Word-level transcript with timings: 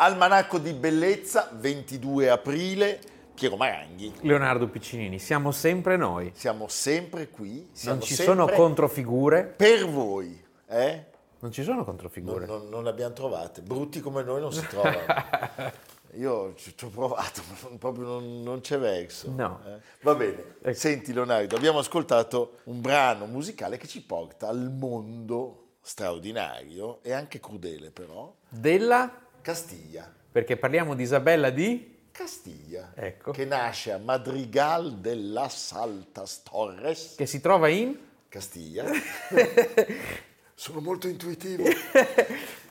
Almanacco 0.00 0.58
di 0.58 0.72
Bellezza, 0.74 1.50
22 1.54 2.30
aprile, 2.30 3.00
Piero 3.34 3.56
Maranghi. 3.56 4.12
Leonardo 4.20 4.68
Piccinini, 4.68 5.18
siamo 5.18 5.50
sempre 5.50 5.96
noi. 5.96 6.30
Siamo 6.36 6.68
sempre 6.68 7.28
qui, 7.30 7.68
siamo 7.72 7.98
Non 7.98 8.06
ci 8.06 8.14
sono 8.14 8.46
controfigure. 8.46 9.42
per 9.42 9.88
voi. 9.88 10.40
Eh? 10.68 11.04
Non 11.40 11.50
ci 11.50 11.64
sono 11.64 11.76
Non, 11.78 11.84
controfigure. 11.84 12.46
non- 12.46 12.68
non 12.68 12.84
le 12.84 12.90
abbiamo 12.90 13.12
trovate. 13.12 13.60
Brutti 13.60 14.00
come 14.00 14.22
noi 14.22 14.40
non 14.40 14.52
si 14.52 14.64
trovano. 14.68 14.98
Io 16.14 16.54
ci, 16.54 16.76
ci 16.76 16.84
ho 16.84 16.90
provato, 16.90 17.42
ma 17.48 17.56
non- 17.68 17.78
proprio 17.78 18.04
non, 18.06 18.42
non 18.44 18.60
c'è 18.60 18.78
verso. 18.78 19.32
No. 19.34 19.60
eh. 19.66 19.80
Va 20.02 20.14
bene. 20.14 20.54
Ecco. 20.62 20.74
Senti 20.78 21.12
Leonardo, 21.12 21.56
abbiamo 21.56 21.80
ascoltato 21.80 22.58
un 22.64 22.80
brano 22.80 23.26
musicale 23.26 23.76
che 23.78 23.88
ci 23.88 24.00
porta 24.04 24.46
al 24.46 24.70
mondo 24.70 25.64
straordinario 25.80 27.00
e 27.02 27.12
anche 27.12 27.40
crudele 27.40 27.90
però, 27.90 28.32
Della? 28.48 29.26
Castiglia. 29.42 30.10
Perché 30.30 30.56
parliamo 30.56 30.94
di 30.94 31.02
Isabella 31.02 31.50
di? 31.50 31.96
Castiglia, 32.10 32.92
Ecco. 32.96 33.30
che 33.30 33.44
nasce 33.44 33.92
a 33.92 33.98
Madrigal 33.98 34.96
de 34.98 35.14
las 35.14 35.72
Altas 35.72 36.42
Torres, 36.42 37.14
Che 37.16 37.26
si 37.26 37.40
trova 37.40 37.68
in? 37.68 37.96
Castiglia. 38.28 38.84
Sono 40.54 40.80
molto 40.80 41.06
intuitivo. 41.06 41.62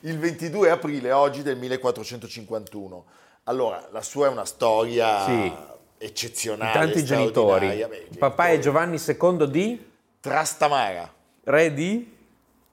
Il 0.00 0.18
22 0.18 0.70
aprile 0.70 1.10
oggi 1.12 1.42
del 1.42 1.56
1451. 1.56 3.04
Allora, 3.44 3.88
la 3.90 4.02
sua 4.02 4.26
è 4.26 4.30
una 4.30 4.44
storia 4.44 5.24
Sì. 5.24 5.52
eccezionale. 5.96 6.72
Tanti 6.72 7.02
genitori. 7.02 7.66
Beh, 7.68 8.06
Il 8.10 8.18
papà 8.18 8.48
è 8.48 8.58
genitori. 8.58 8.98
Giovanni 8.98 9.38
II 9.40 9.50
di? 9.50 9.90
Trastamara, 10.20 11.10
Re 11.44 11.72
di? 11.72 12.16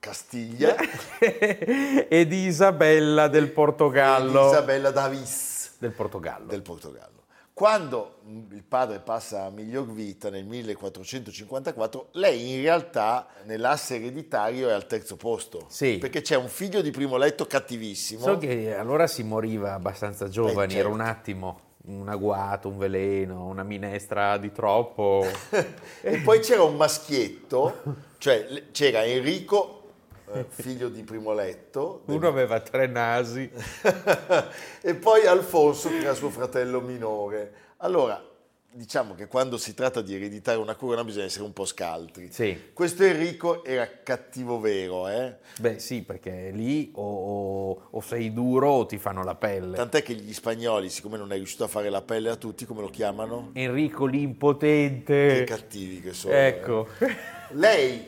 Castiglia, 0.05 0.75
e 2.07 2.27
di 2.27 2.45
Isabella 2.45 3.27
del 3.27 3.49
Portogallo. 3.49 4.49
Isabella 4.51 4.91
Davis 4.91 5.71
Del 5.79 5.93
Portogallo. 5.93 6.45
del 6.45 6.61
Portogallo. 6.61 7.13
Quando 7.53 8.17
mh, 8.23 8.53
il 8.53 8.63
padre 8.63 8.99
passa 8.99 9.45
a 9.45 9.49
miglior 9.49 9.91
vita 9.91 10.29
nel 10.29 10.45
1454, 10.45 12.09
lei 12.11 12.53
in 12.53 12.61
realtà 12.61 13.25
nell'asse 13.45 13.95
ereditario 13.95 14.69
è 14.69 14.73
al 14.73 14.85
terzo 14.85 15.15
posto. 15.15 15.65
Sì. 15.69 15.97
Perché 15.97 16.21
c'è 16.21 16.35
un 16.35 16.49
figlio 16.49 16.81
di 16.81 16.91
primo 16.91 17.17
letto 17.17 17.47
cattivissimo. 17.47 18.21
So 18.23 18.37
che 18.37 18.75
allora 18.75 19.07
si 19.07 19.23
moriva 19.23 19.73
abbastanza 19.73 20.29
giovani, 20.29 20.73
Eh, 20.73 20.77
era 20.77 20.89
certo. 20.89 20.93
un 20.93 20.99
attimo, 21.01 21.59
un 21.85 22.09
agguato, 22.09 22.67
un 22.67 22.77
veleno, 22.77 23.45
una 23.47 23.63
minestra 23.63 24.37
di 24.37 24.51
troppo. 24.51 25.25
E 26.01 26.17
poi 26.19 26.39
c'era 26.41 26.61
un 26.61 26.75
maschietto, 26.75 27.81
cioè 28.19 28.63
c'era 28.71 29.03
Enrico, 29.05 29.74
eh, 30.33 30.45
figlio 30.49 30.89
di 30.89 31.03
primo 31.03 31.33
letto, 31.33 32.03
Uno 32.07 32.27
aveva 32.27 32.59
tre 32.59 32.87
nasi. 32.87 33.49
e 34.81 34.95
poi 34.95 35.25
Alfonso, 35.25 35.89
che 35.89 35.99
era 35.99 36.13
suo 36.13 36.29
fratello 36.29 36.81
minore. 36.81 37.53
Allora, 37.77 38.21
diciamo 38.75 39.15
che 39.15 39.27
quando 39.27 39.57
si 39.57 39.73
tratta 39.73 40.01
di 40.01 40.13
ereditare 40.15 40.57
una 40.57 40.75
corona 40.75 41.03
bisogna 41.03 41.25
essere 41.25 41.45
un 41.45 41.53
po' 41.53 41.65
scaltri. 41.65 42.29
Sì. 42.31 42.71
Questo 42.73 43.03
Enrico 43.03 43.63
era 43.63 43.89
cattivo 44.03 44.59
vero, 44.59 45.07
eh? 45.07 45.37
Beh 45.59 45.79
sì, 45.79 46.01
perché 46.01 46.51
lì 46.53 46.91
o, 46.95 47.01
o- 47.01 47.87
o 47.91 48.01
sei 48.01 48.33
duro 48.33 48.69
o 48.69 48.85
ti 48.85 48.97
fanno 48.97 49.23
la 49.23 49.35
pelle. 49.35 49.75
Tant'è 49.77 50.03
che 50.03 50.13
gli 50.13 50.33
spagnoli, 50.33 50.89
siccome 50.89 51.17
non 51.17 51.31
è 51.31 51.35
riuscito 51.35 51.63
a 51.63 51.67
fare 51.67 51.89
la 51.89 52.01
pelle 52.01 52.29
a 52.29 52.35
tutti, 52.35 52.65
come 52.65 52.81
lo 52.81 52.89
chiamano? 52.89 53.51
Enrico 53.53 54.05
Che 54.05 54.11
l'impotente. 54.11 55.43
cattivi 55.45 56.01
che 56.01 56.13
sono. 56.13 56.33
eh. 56.33 56.45
Ecco. 56.47 56.87
Lei 57.51 58.07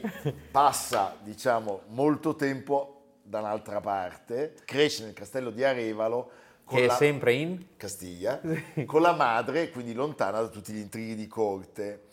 passa, 0.51 1.15
diciamo, 1.23 1.81
molto 1.87 2.35
tempo 2.35 2.93
da 3.21 3.39
un'altra 3.39 3.79
parte, 3.81 4.53
cresce 4.65 5.03
nel 5.03 5.13
castello 5.13 5.51
di 5.51 5.63
Arevalo 5.63 6.31
Che 6.67 6.83
è 6.83 6.87
la 6.87 6.95
sempre 6.95 7.33
in? 7.33 7.65
Castiglia, 7.77 8.41
con 8.85 9.01
la 9.01 9.13
madre, 9.13 9.69
quindi 9.69 9.93
lontana 9.93 10.41
da 10.41 10.47
tutti 10.47 10.73
gli 10.73 10.79
intrighi 10.79 11.15
di 11.15 11.27
corte. 11.27 12.07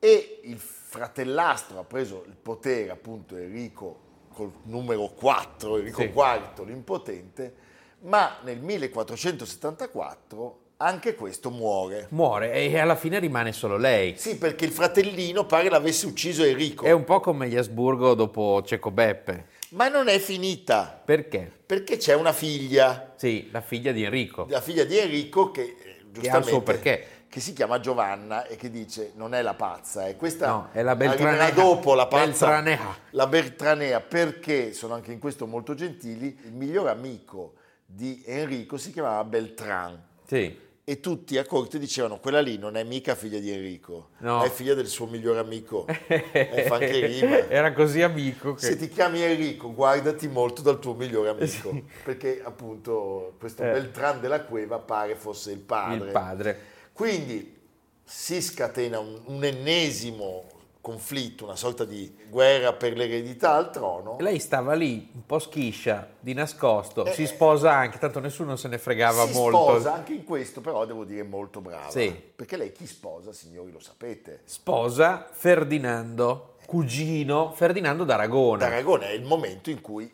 E 0.00 0.40
il 0.44 0.58
fratellastro 0.58 1.78
ha 1.78 1.84
preso 1.84 2.24
il 2.26 2.34
potere, 2.34 2.90
appunto, 2.90 3.36
Enrico 3.36 4.08
col 4.32 4.50
numero 4.64 5.08
4, 5.08 5.76
Enrico 5.78 6.00
Sì. 6.00 6.12
IV, 6.14 6.64
l'impotente, 6.66 7.54
ma 8.00 8.38
nel 8.42 8.58
1474 8.60 10.58
anche 10.78 11.14
questo 11.14 11.50
muore. 11.50 12.06
Muore 12.10 12.52
e 12.52 12.78
alla 12.78 12.96
fine 12.96 13.18
rimane 13.18 13.52
solo 13.52 13.76
lei. 13.76 14.16
Sì, 14.16 14.38
perché 14.38 14.64
il 14.64 14.72
fratellino 14.72 15.44
pare 15.44 15.68
l'avesse 15.68 16.06
ucciso 16.06 16.42
Enrico. 16.42 16.86
È 16.86 16.90
un 16.90 17.04
po' 17.04 17.20
come 17.20 17.48
gli 17.48 17.56
Asburgo 17.56 18.14
dopo 18.14 18.62
Cecco 18.64 18.90
Beppe. 18.90 19.58
Ma 19.70 19.88
non 19.88 20.08
è 20.08 20.18
finita, 20.18 21.00
Perché? 21.04 21.50
perché 21.64 21.96
c'è 21.96 22.14
una 22.14 22.32
figlia, 22.32 23.12
Sì, 23.16 23.48
la 23.52 23.60
figlia 23.60 23.92
di 23.92 24.02
Enrico. 24.02 24.46
la 24.48 24.60
figlia 24.60 24.82
di 24.84 24.98
Enrico 24.98 25.50
che 25.52 25.62
eh, 25.62 25.96
giustamente 26.10 26.48
suo 26.50 26.62
perché. 26.62 27.06
che 27.28 27.38
si 27.38 27.52
chiama 27.52 27.78
Giovanna 27.78 28.44
e 28.46 28.56
che 28.56 28.68
dice 28.70 29.12
non 29.14 29.32
è 29.34 29.42
la 29.42 29.54
pazza, 29.54 30.08
è 30.08 30.16
questa 30.16 30.46
No, 30.48 30.68
è 30.72 30.82
la 30.82 30.96
Beltranea. 30.96 31.50
dopo 31.50 31.94
la 31.94 32.06
pazza. 32.08 32.46
Beltranea. 32.48 32.96
La 33.10 33.26
Beltranea 33.28 34.00
perché 34.00 34.72
sono 34.72 34.94
anche 34.94 35.12
in 35.12 35.20
questo 35.20 35.46
molto 35.46 35.74
gentili, 35.74 36.36
il 36.46 36.52
miglior 36.52 36.88
amico 36.88 37.54
di 37.86 38.22
Enrico 38.26 38.76
si 38.76 38.92
chiamava 38.92 39.22
Beltran 39.24 40.02
Sì. 40.26 40.68
E 40.84 40.98
tutti 40.98 41.38
a 41.38 41.44
corte 41.44 41.78
dicevano 41.78 42.18
quella 42.18 42.40
lì 42.40 42.58
non 42.58 42.76
è 42.76 42.82
mica 42.82 43.14
figlia 43.14 43.38
di 43.38 43.50
Enrico, 43.50 44.08
No. 44.18 44.42
è 44.42 44.50
figlia 44.50 44.74
del 44.74 44.86
suo 44.88 45.06
miglior 45.06 45.36
amico. 45.38 45.86
e 46.08 46.64
fa 46.66 46.74
anche 46.74 47.06
rima. 47.06 47.48
Era 47.48 47.72
così 47.72 48.02
amico 48.02 48.54
che... 48.54 48.66
Se 48.66 48.76
ti 48.76 48.88
chiami 48.88 49.20
Enrico, 49.22 49.72
guardati 49.72 50.26
molto 50.26 50.62
dal 50.62 50.78
tuo 50.80 50.94
migliore 50.94 51.28
amico, 51.38 51.82
perché 52.04 52.40
appunto 52.44 53.34
questo 53.38 53.62
Eh. 53.62 53.70
Beltran 53.70 54.20
della 54.20 54.42
Cueva 54.42 54.78
pare 54.78 55.14
fosse 55.14 55.52
il 55.52 55.60
padre. 55.60 56.06
Il 56.06 56.12
padre. 56.12 56.60
Quindi 56.92 57.56
si 58.02 58.42
scatena 58.42 58.98
un, 58.98 59.20
un 59.26 59.44
ennesimo 59.44 60.46
conflitto, 60.80 61.44
una 61.44 61.56
sorta 61.56 61.84
di 61.84 62.14
guerra 62.28 62.72
per 62.72 62.96
l'eredità 62.96 63.52
al 63.54 63.70
trono. 63.70 64.16
Lei 64.20 64.38
stava 64.38 64.72
lì 64.74 65.10
un 65.14 65.26
po' 65.26 65.38
schiscia, 65.38 66.08
di 66.18 66.32
nascosto, 66.32 67.04
Eh, 67.04 67.12
si 67.12 67.26
sposa 67.26 67.72
anche, 67.72 67.98
tanto 67.98 68.18
nessuno 68.20 68.56
se 68.56 68.68
ne 68.68 68.78
fregava 68.78 69.26
si 69.26 69.32
molto. 69.34 69.58
sposa 69.58 69.92
anche 69.92 70.14
in 70.14 70.24
questo, 70.24 70.60
però 70.60 70.84
devo 70.86 71.04
dire 71.04 71.22
molto 71.22 71.60
brava. 71.60 71.90
Sì. 71.90 72.10
Perché 72.10 72.56
lei 72.56 72.72
chi 72.72 72.86
sposa, 72.86 73.32
signori, 73.32 73.70
lo 73.72 73.80
sapete? 73.80 74.40
Sposa 74.44 75.28
Ferdinando, 75.30 76.56
cugino 76.66 77.52
Ferdinando 77.52 78.04
d'Aragona. 78.04 78.58
D'Aragona 78.68 79.08
è 79.08 79.12
il 79.12 79.24
momento 79.24 79.68
in 79.70 79.80
cui 79.80 80.10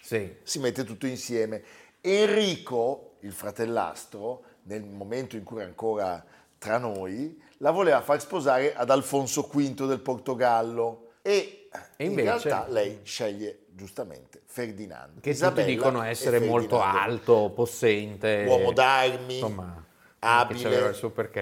Sì. 0.00 0.36
si 0.42 0.58
mette 0.58 0.84
tutto 0.84 1.06
insieme. 1.06 1.62
Enrico, 2.00 3.12
il 3.20 3.32
fratellastro, 3.32 4.42
nel 4.64 4.82
momento 4.84 5.36
in 5.36 5.44
cui 5.44 5.58
era 5.58 5.66
ancora 5.66 6.24
tra 6.58 6.78
noi, 6.78 7.40
la 7.62 7.70
voleva 7.70 8.00
far 8.02 8.20
sposare 8.20 8.74
ad 8.74 8.90
Alfonso 8.90 9.48
V 9.50 9.86
del 9.86 10.00
Portogallo 10.00 11.12
e, 11.22 11.68
E 11.96 12.04
in 12.04 12.10
invece? 12.10 12.48
realtà 12.48 12.66
lei 12.68 13.00
sceglie 13.04 13.60
giustamente 13.70 14.40
Ferdinando. 14.44 15.20
Che 15.20 15.30
Isabella 15.30 15.62
tutti 15.62 15.74
dicono 15.74 16.02
essere 16.02 16.40
molto 16.40 16.82
alto, 16.82 17.50
possente. 17.54 18.44
Uomo 18.46 18.72
d'armi, 18.72 19.34
Insomma, 19.34 19.84
abile, 20.18 20.92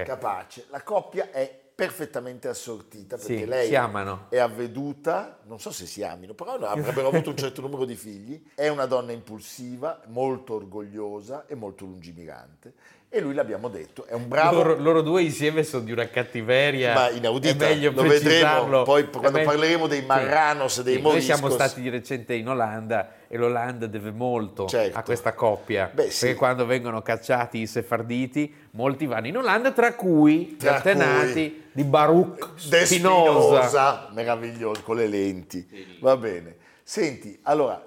capace. 0.04 0.66
La 0.68 0.82
coppia 0.82 1.30
è 1.30 1.58
perfettamente 1.74 2.46
assortita 2.48 3.16
perché 3.16 3.38
Sì, 3.38 3.46
lei 3.46 3.72
è 4.28 4.36
avveduta, 4.38 5.38
non 5.44 5.58
so 5.58 5.70
se 5.70 5.86
si 5.86 6.02
amino, 6.02 6.34
però 6.34 6.52
avrebbero 6.52 7.08
avuto 7.08 7.30
un 7.30 7.36
certo 7.38 7.62
numero 7.62 7.86
di 7.86 7.96
figli, 7.96 8.42
è 8.54 8.68
una 8.68 8.84
donna 8.84 9.12
impulsiva, 9.12 10.02
molto 10.08 10.56
orgogliosa 10.56 11.46
e 11.46 11.54
molto 11.54 11.86
lungimirante 11.86 12.74
E 13.12 13.20
lui 13.20 13.34
l'abbiamo 13.34 13.66
detto, 13.66 14.06
è 14.06 14.12
un 14.12 14.28
bravo... 14.28 14.58
Loro, 14.62 14.76
loro 14.78 15.02
due 15.02 15.22
insieme 15.22 15.64
sono 15.64 15.82
di 15.82 15.90
una 15.90 16.08
cattiveria. 16.08 16.94
Ma 16.94 17.10
inaudita, 17.10 17.66
è 17.66 17.68
meglio 17.70 17.90
lo 17.92 18.02
vedremo 18.02 18.84
poi 18.84 19.10
quando 19.10 19.30
meglio- 19.32 19.50
parleremo 19.50 19.88
dei 19.88 20.02
Marranos 20.04 20.78
e 20.78 20.82
dei 20.84 20.94
Sì, 20.94 21.00
Noi 21.00 21.10
Moriscos. 21.14 21.36
siamo 21.36 21.52
stati 21.52 21.80
di 21.80 21.88
recente 21.88 22.34
in 22.34 22.48
Olanda 22.48 23.14
e 23.26 23.36
l'Olanda 23.36 23.88
deve 23.88 24.12
molto 24.12 24.66
Certo. 24.66 24.96
a 24.96 25.02
questa 25.02 25.34
coppia. 25.34 25.90
Beh, 25.92 26.08
sì. 26.08 26.20
Perché 26.20 26.36
quando 26.36 26.66
vengono 26.66 27.02
cacciati 27.02 27.58
i 27.58 27.66
sefarditi, 27.66 28.54
molti 28.72 29.06
vanno 29.06 29.26
in 29.26 29.38
Olanda, 29.38 29.72
tra 29.72 29.92
cui 29.94 30.54
Tra 30.56 30.70
gli 30.70 30.74
antenati 30.76 31.64
di 31.72 31.82
Baruch 31.82 32.50
Spinoza. 32.54 32.84
Spinoza, 32.86 34.08
meraviglioso, 34.12 34.82
con 34.82 34.94
le 34.96 35.08
lenti. 35.08 35.98
Va 36.00 36.16
bene. 36.16 36.54
Senti, 36.84 37.36
allora, 37.42 37.84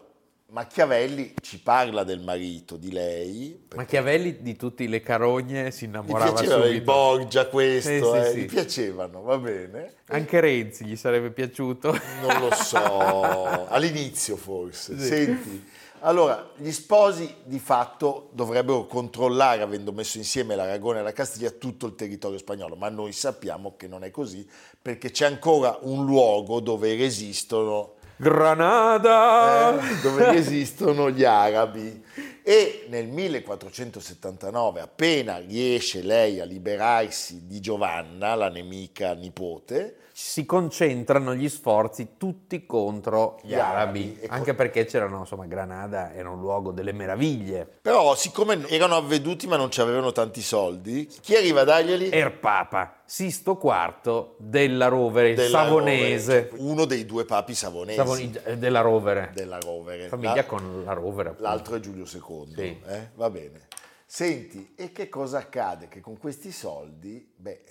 Machiavelli 0.53 1.33
ci 1.41 1.59
parla 1.59 2.03
del 2.03 2.19
marito 2.19 2.77
di 2.77 2.91
lei. 2.91 3.65
Machiavelli 3.73 4.43
di 4.43 4.55
tutte 4.55 4.87
le 4.87 5.01
carogne 5.01 5.71
si 5.71 5.85
Gli 5.85 5.87
innamorava 5.87 6.31
piacevano 6.31 6.65
i 6.65 6.73
subito. 6.73 6.83
Borgia 6.91 7.47
questo, 7.47 7.89
Sì, 7.89 7.99
sì, 7.99 8.17
eh, 8.17 8.31
sì. 8.31 8.39
gli 8.39 8.45
piacevano, 8.45 9.23
va 9.23 9.39
bene. 9.39 9.93
Anche 10.09 10.39
Renzi 10.39 10.85
gli 10.85 10.95
sarebbe 10.95 11.31
piaciuto. 11.31 11.99
Non 12.21 12.39
lo 12.39 12.53
so, 12.53 12.77
all'inizio 13.67 14.35
forse. 14.37 14.95
Senti, 14.99 15.65
allora, 16.01 16.51
gli 16.57 16.71
sposi 16.71 17.33
di 17.45 17.57
fatto 17.57 18.29
dovrebbero 18.33 18.85
controllare, 18.85 19.63
avendo 19.63 19.91
messo 19.91 20.19
insieme 20.19 20.55
l'Aragone 20.55 20.99
e 20.99 21.01
la 21.01 21.13
Castiglia, 21.13 21.49
tutto 21.49 21.87
il 21.87 21.95
territorio 21.95 22.37
spagnolo, 22.37 22.75
ma 22.75 22.89
noi 22.89 23.11
sappiamo 23.11 23.73
che 23.75 23.87
non 23.87 24.03
è 24.03 24.11
così, 24.11 24.47
perché 24.79 25.09
c'è 25.09 25.25
ancora 25.25 25.79
un 25.81 26.05
luogo 26.05 26.59
dove 26.59 26.95
resistono 26.95 27.92
Granada! 28.15 29.79
eh, 29.79 30.01
dove 30.01 30.31
resistono 30.31 31.09
gli 31.09 31.23
arabi. 31.23 32.03
E 32.43 32.82
nel 32.93 33.07
1479, 33.07 34.79
appena 34.79 35.37
riesce 35.39 36.03
lei 36.03 36.39
a 36.39 36.45
liberarsi 36.45 37.47
di 37.47 37.59
Giovanna, 37.59 38.35
la 38.35 38.49
nemica 38.49 39.13
nipote, 39.13 39.95
si 40.15 40.45
concentrano 40.45 41.33
gli 41.33 41.49
sforzi 41.49 42.09
tutti 42.17 42.67
contro 42.67 43.39
gli, 43.41 43.47
Gli 43.49 43.53
arabi, 43.55 43.99
arabi, 44.01 44.17
e 44.21 44.27
co- 44.27 44.33
anche 44.35 44.53
perché 44.53 44.85
c'erano, 44.85 45.17
insomma, 45.21 45.47
Granada 45.47 46.13
era 46.13 46.29
un 46.29 46.39
luogo 46.39 46.71
delle 46.71 46.91
meraviglie. 46.91 47.67
però 47.81 48.13
siccome 48.13 48.67
erano 48.69 48.95
avveduti 48.95 49.47
ma 49.47 49.57
non 49.57 49.71
ci 49.71 49.81
avevano 49.81 50.11
tanti 50.11 50.41
soldi, 50.43 51.07
chi 51.19 51.35
arriva 51.35 51.61
a 51.61 51.63
darglieli? 51.63 52.09
Er 52.11 52.37
Papa, 52.37 52.97
Sisto 53.05 53.59
IV 53.61 54.35
della 54.37 54.87
Rovere, 54.87 55.33
Della 55.33 55.49
savonese, 55.63 56.33
Rovere, 56.33 56.49
cioè 56.49 56.59
uno 56.59 56.85
dei 56.85 57.05
due 57.05 57.25
papi 57.25 57.53
savonesi 57.55 57.97
Savoni- 57.97 58.31
eh, 58.45 58.57
della 58.57 58.81
Rovere, 58.81 59.31
della 59.33 59.59
Rovere. 59.59 60.07
famiglia 60.07 60.35
La- 60.35 60.45
con 60.45 60.83
la 60.85 60.93
Rovere. 60.93 61.29
appunto. 61.29 61.43
L'altro 61.49 61.75
è 61.75 61.79
Giulio 61.79 62.05
II, 62.05 62.53
Sì. 62.55 62.79
Eh? 62.87 63.09
va 63.15 63.29
bene. 63.29 63.67
Senti, 64.05 64.73
e 64.75 64.91
che 64.91 65.09
cosa 65.09 65.39
accade? 65.39 65.87
Che 65.87 65.99
con 65.99 66.17
questi 66.17 66.51
soldi, 66.51 67.31
beh, 67.35 67.63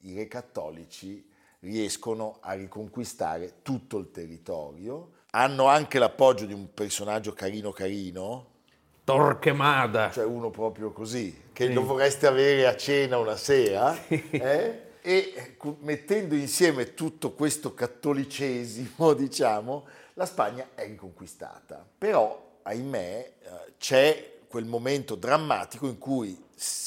i 0.00 0.14
re 0.14 0.28
cattolici 0.28 1.28
riescono 1.60 2.38
a 2.40 2.52
riconquistare 2.52 3.56
tutto 3.62 3.98
il 3.98 4.10
territorio, 4.10 5.12
hanno 5.32 5.66
anche 5.66 5.98
l'appoggio 5.98 6.46
di 6.46 6.52
un 6.52 6.72
personaggio 6.72 7.32
carino 7.32 7.70
carino, 7.70 8.46
Torquemada. 9.04 10.10
cioè 10.10 10.24
uno 10.24 10.50
proprio 10.50 10.92
così, 10.92 11.48
che 11.52 11.68
lo 11.72 11.84
vorreste 11.84 12.26
avere 12.26 12.66
a 12.66 12.76
cena 12.76 13.18
una 13.18 13.36
sera, 13.36 13.96
eh? 14.08 14.88
e 15.02 15.56
mettendo 15.80 16.34
insieme 16.34 16.94
tutto 16.94 17.32
questo 17.32 17.74
cattolicesimo, 17.74 19.12
diciamo, 19.14 19.86
la 20.14 20.26
Spagna 20.26 20.68
è 20.74 20.86
riconquistata. 20.86 21.86
Però, 21.98 22.58
ahimè, 22.62 23.32
eh, 23.42 23.72
c'è 23.78 24.38
quel 24.50 24.64
momento 24.64 25.14
drammatico 25.14 25.86
in 25.86 25.96
cui 25.96 26.36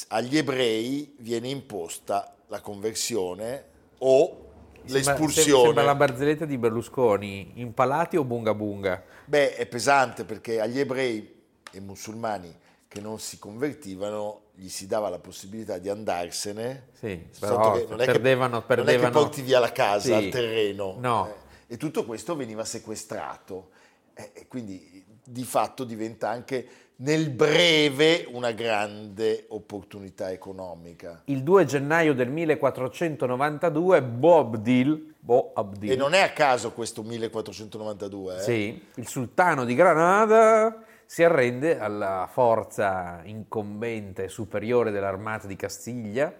agli 0.08 0.36
ebrei 0.36 1.14
viene 1.20 1.48
imposta 1.48 2.34
la 2.48 2.60
conversione 2.60 3.64
o 4.00 4.50
l'espulsione. 4.82 5.64
Sembra 5.64 5.82
la 5.82 5.94
barzelletta 5.94 6.44
di 6.44 6.58
Berlusconi, 6.58 7.52
impalati 7.54 8.18
o 8.18 8.24
bunga 8.24 8.52
bunga? 8.52 9.02
Beh, 9.24 9.54
è 9.56 9.64
pesante 9.64 10.24
perché 10.24 10.60
agli 10.60 10.78
ebrei 10.78 11.42
e 11.72 11.80
musulmani 11.80 12.54
che 12.86 13.00
non 13.00 13.18
si 13.18 13.38
convertivano 13.38 14.42
gli 14.56 14.68
si 14.68 14.86
dava 14.86 15.08
la 15.08 15.18
possibilità 15.18 15.78
di 15.78 15.88
andarsene. 15.88 16.88
Sì, 16.92 17.18
però 17.40 17.72
che- 17.72 17.86
non 17.88 18.00
è 18.02 18.04
che- 18.04 18.12
perdevano, 18.12 18.52
non 18.52 18.58
è 18.58 18.66
che 18.66 18.74
perdevano- 18.74 19.10
porti 19.20 19.40
via 19.40 19.58
la 19.58 19.72
casa, 19.72 20.18
Sì. 20.18 20.24
il 20.26 20.30
terreno. 20.30 20.96
No. 21.00 21.28
eh, 21.28 21.72
e 21.74 21.76
tutto 21.78 22.04
questo 22.04 22.36
veniva 22.36 22.62
sequestrato. 22.66 23.70
eh, 24.16 24.30
e 24.32 24.46
quindi 24.46 25.04
di 25.24 25.42
fatto 25.42 25.82
diventa 25.82 26.28
anche 26.28 26.64
nel 26.96 27.30
breve 27.30 28.26
una 28.30 28.52
grande 28.52 29.46
opportunità 29.48 30.30
economica. 30.30 31.22
Il 31.26 31.42
2 31.42 31.64
gennaio 31.64 32.14
del 32.14 32.28
1492 32.28 34.02
Bob 34.02 34.54
Abdil, 34.54 35.14
Bo 35.18 35.52
Abdil 35.54 35.90
E 35.90 35.96
non 35.96 36.14
è 36.14 36.20
a 36.20 36.30
caso 36.30 36.72
questo 36.72 37.02
1492, 37.02 38.36
eh? 38.36 38.40
Sì, 38.40 38.82
il 38.94 39.08
sultano 39.08 39.64
di 39.64 39.74
Granada 39.74 40.82
si 41.06 41.22
arrende 41.22 41.78
alla 41.78 42.28
forza 42.30 43.20
incombente 43.24 44.28
superiore 44.28 44.90
dell'armata 44.90 45.46
di 45.46 45.56
Castiglia 45.56 46.32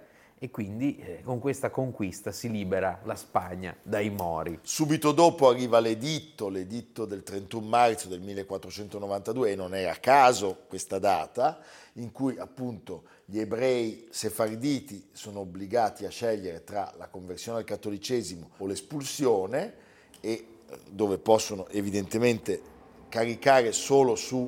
e 0.44 0.50
quindi 0.50 0.98
eh, 0.98 1.22
con 1.24 1.38
questa 1.38 1.70
conquista 1.70 2.30
si 2.30 2.50
libera 2.50 3.00
la 3.04 3.16
Spagna 3.16 3.74
dai 3.82 4.10
Mori. 4.10 4.58
Subito 4.60 5.12
dopo 5.12 5.48
arriva 5.48 5.80
l'editto, 5.80 6.50
l'editto 6.50 7.06
del 7.06 7.22
31 7.22 7.66
marzo 7.66 8.08
del 8.08 8.20
1492 8.20 9.52
e 9.52 9.54
non 9.54 9.74
è 9.74 9.84
a 9.84 9.96
caso 9.96 10.64
questa 10.68 10.98
data 10.98 11.60
in 11.94 12.12
cui 12.12 12.36
appunto 12.36 13.04
gli 13.24 13.38
ebrei 13.38 14.06
sefarditi 14.10 15.08
sono 15.12 15.40
obbligati 15.40 16.04
a 16.04 16.10
scegliere 16.10 16.62
tra 16.62 16.92
la 16.98 17.08
conversione 17.08 17.60
al 17.60 17.64
cattolicesimo 17.64 18.50
o 18.58 18.66
l'espulsione 18.66 19.74
e 20.20 20.30
eh, 20.30 20.46
dove 20.90 21.16
possono 21.16 21.66
evidentemente 21.68 22.60
caricare 23.08 23.72
solo 23.72 24.14
su 24.14 24.46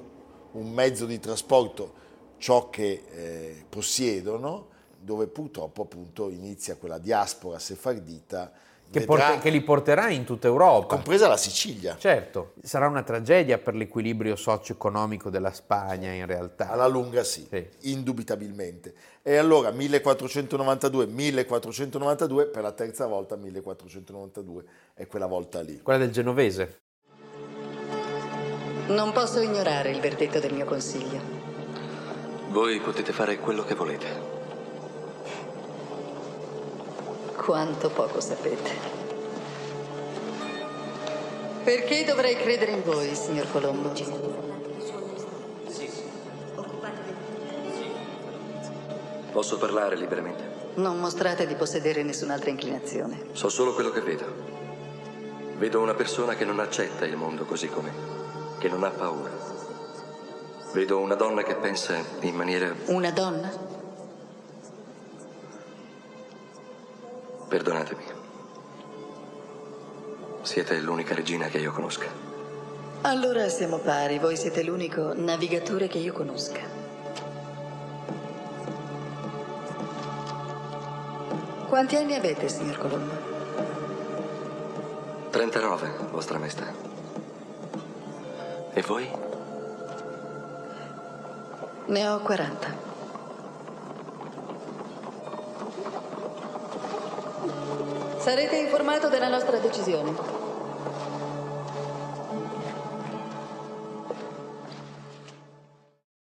un 0.53 0.71
mezzo 0.73 1.07
di 1.07 1.19
trasporto 1.19 1.95
ciò 2.37 2.69
che 2.69 3.05
eh, 3.11 3.65
possiedono, 3.67 4.75
dove 5.07 5.29
purtroppo 5.29 5.83
appunto 5.83 6.29
inizia 6.31 6.75
quella 6.75 6.99
diaspora 6.99 7.61
sefardita 7.61 8.51
Che, 8.91 8.99
vedrà- 9.01 9.07
porta- 9.07 9.39
che 9.39 9.51
li 9.51 9.61
porterà 9.63 10.09
in 10.11 10.25
tutta 10.25 10.49
Europa. 10.49 10.97
compresa 10.97 11.29
la 11.29 11.37
Sicilia. 11.37 11.97
Certo, 11.97 12.55
sarà 12.61 12.89
una 12.89 13.05
tragedia 13.05 13.57
per 13.59 13.75
l'equilibrio 13.77 14.35
socio-economico 14.35 15.31
della 15.31 15.53
Spagna 15.53 16.11
in 16.11 16.27
realtà. 16.27 16.71
Alla 16.71 16.89
lunga 16.89 17.23
sì, 17.23 17.47
Sì. 17.49 17.65
indubitabilmente. 17.93 18.95
E 19.23 19.37
allora 19.37 19.71
1492, 19.71 21.07
1492, 21.07 22.47
per 22.47 22.63
la 22.63 22.73
terza 22.73 23.07
volta 23.07 23.37
1492, 23.37 24.65
è 24.95 25.07
quella 25.07 25.27
volta 25.27 25.61
lì. 25.61 25.81
Quella 25.83 26.01
del 26.01 26.11
genovese. 26.11 26.79
Non 28.89 29.13
posso 29.13 29.41
ignorare 29.41 29.91
il 29.91 30.01
verdetto 30.01 30.41
del 30.41 30.53
mio 30.53 30.65
consiglio. 30.65 31.21
Voi 32.51 32.81
potete 32.81 33.13
fare 33.13 33.39
quello 33.39 33.65
che 33.65 33.75
volete. 33.75 34.36
Quanto 37.37 37.91
poco 37.91 38.21
sapete. 38.21 38.71
Perché 41.63 42.05
dovrei 42.05 42.37
credere 42.37 42.73
in 42.73 42.83
voi, 42.83 43.15
signor 43.15 43.51
Colombo? 43.51 43.93
Posso 49.31 49.59
parlare 49.59 49.97
liberamente. 49.97 50.43
Non 50.77 50.99
mostrate 50.99 51.47
di 51.47 51.55
possedere 51.55 52.03
nessun'altra 52.03 52.51
inclinazione. 52.51 53.27
So 53.33 53.49
solo 53.49 53.75
quello 53.75 53.91
che 53.91 54.01
vedo. 54.01 54.25
Vedo 55.57 55.81
una 55.81 55.95
persona 55.95 56.35
che 56.35 56.45
non 56.45 56.59
accetta 56.59 57.05
il 57.05 57.17
mondo 57.17 57.45
così 57.45 57.69
com'è, 57.69 57.91
che 58.59 58.69
non 58.69 58.83
ha 58.83 58.91
paura. 58.91 59.31
Vedo 60.73 60.99
una 60.99 61.15
donna 61.15 61.43
che 61.43 61.55
pensa 61.55 61.97
in 62.21 62.35
maniera... 62.35 62.75
Una 62.87 63.11
donna? 63.11 63.66
Perdonatemi. 67.57 68.05
Siete 70.43 70.79
l'unica 70.79 71.15
regina 71.15 71.47
che 71.47 71.57
io 71.57 71.73
conosca. 71.73 72.05
Allora 73.01 73.49
siamo 73.49 73.79
pari, 73.79 74.19
voi 74.19 74.37
siete 74.37 74.63
l'unico 74.63 75.15
navigatore 75.15 75.89
che 75.89 75.97
io 75.97 76.13
conosca. 76.13 76.61
Quanti 81.67 81.97
anni 81.97 82.15
avete, 82.15 82.47
signor 82.47 82.77
Colombo? 82.77 83.15
39, 85.31 85.93
vostra 86.11 86.39
maestà. 86.39 86.71
E 88.75 88.83
voi? 88.83 89.11
Ne 91.87 92.07
ho 92.07 92.21
40. 92.21 92.96
Sarete 98.27 98.57
informato 98.57 99.09
della 99.09 99.29
nostra 99.29 99.57
decisione. 99.59 100.13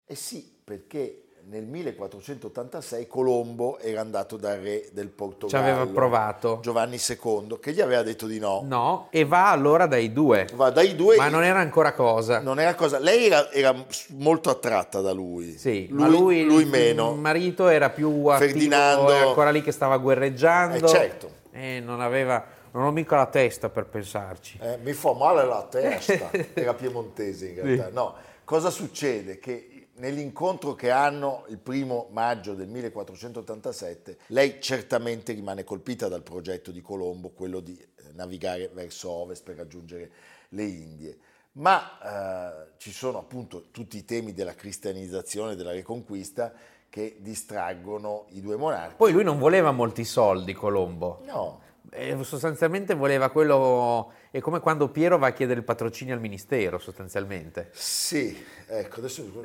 Eh 0.04 0.14
sì, 0.16 0.52
perché 0.64 1.26
nel 1.48 1.62
1486 1.64 3.06
Colombo 3.06 3.78
era 3.78 4.00
andato 4.00 4.36
dal 4.36 4.58
re 4.58 4.88
del 4.90 5.06
Ci 5.06 5.12
Portogallo. 5.14 5.64
aveva 5.64 5.86
provato. 5.86 6.58
Giovanni 6.60 6.96
II, 6.96 7.58
che 7.60 7.70
gli 7.72 7.80
aveva 7.80 8.02
detto 8.02 8.26
di 8.26 8.40
no. 8.40 8.64
No, 8.66 9.06
e 9.12 9.24
va 9.24 9.50
allora 9.52 9.86
dai 9.86 10.12
due. 10.12 10.48
Va 10.54 10.70
dai 10.70 10.96
due. 10.96 11.14
Ma 11.14 11.28
non 11.28 11.44
era 11.44 11.60
ancora 11.60 11.92
cosa. 11.92 12.40
non 12.40 12.58
era 12.58 12.74
cosa. 12.74 12.98
Lei 12.98 13.26
era, 13.26 13.48
era 13.52 13.72
molto 14.16 14.50
attratta 14.50 15.00
da 15.00 15.12
lui. 15.12 15.56
Sì, 15.56 15.86
lui, 15.86 16.00
ma 16.00 16.08
lui, 16.08 16.42
lui 16.42 16.62
il 16.62 16.68
meno. 16.68 17.14
marito 17.14 17.68
era 17.68 17.90
più 17.90 18.26
attivo, 18.26 18.50
Ferdinando- 18.50 19.08
era 19.12 19.28
ancora 19.28 19.50
lì 19.52 19.62
che 19.62 19.70
stava 19.70 19.96
guerreggiando. 19.98 20.84
Eh, 20.84 20.88
certo. 20.88 21.40
E 21.52 21.80
non 21.80 22.00
aveva, 22.00 22.44
non 22.72 22.84
ho 22.84 22.90
mica 22.90 23.16
la 23.16 23.26
testa 23.26 23.68
per 23.68 23.86
pensarci. 23.86 24.58
Eh, 24.60 24.78
mi 24.78 24.94
fa 24.94 25.12
male 25.12 25.44
la 25.44 25.66
testa. 25.70 26.30
Era 26.54 26.72
piemontese 26.74 27.48
in 27.48 27.62
realtà. 27.62 27.90
No, 27.90 28.14
cosa 28.44 28.70
succede? 28.70 29.38
Che 29.38 29.88
nell'incontro 29.96 30.74
che 30.74 30.90
hanno 30.90 31.44
il 31.48 31.58
primo 31.58 32.08
maggio 32.10 32.54
del 32.54 32.68
1487, 32.68 34.18
lei 34.28 34.60
certamente 34.60 35.32
rimane 35.32 35.64
colpita 35.64 36.08
dal 36.08 36.22
progetto 36.22 36.70
di 36.70 36.80
Colombo, 36.80 37.30
quello 37.30 37.60
di 37.60 37.78
eh, 37.78 38.02
navigare 38.14 38.70
verso 38.72 39.10
ovest 39.10 39.42
per 39.42 39.56
raggiungere 39.56 40.10
le 40.50 40.64
Indie. 40.64 41.18
Ma 41.52 42.62
eh, 42.62 42.72
ci 42.78 42.92
sono 42.92 43.18
appunto 43.18 43.66
tutti 43.70 43.98
i 43.98 44.04
temi 44.04 44.32
della 44.32 44.54
cristianizzazione, 44.54 45.54
della 45.54 45.72
riconquista 45.72 46.52
che 46.92 47.16
distraggono 47.20 48.26
i 48.32 48.42
due 48.42 48.56
monarchi. 48.56 48.96
Poi 48.98 49.12
lui 49.12 49.24
non 49.24 49.38
voleva 49.38 49.70
molti 49.70 50.04
soldi, 50.04 50.52
Colombo. 50.52 51.20
No, 51.24 51.60
Eh, 51.90 52.22
sostanzialmente 52.22 52.92
voleva 52.92 53.30
quello... 53.30 54.12
È 54.34 54.40
come 54.40 54.60
quando 54.60 54.88
Piero 54.88 55.18
va 55.18 55.26
a 55.26 55.32
chiedere 55.32 55.58
il 55.58 55.64
patrocinio 55.66 56.14
al 56.14 56.20
ministero, 56.20 56.78
sostanzialmente. 56.78 57.68
Sì, 57.72 58.34
ecco, 58.66 59.00
adesso 59.00 59.22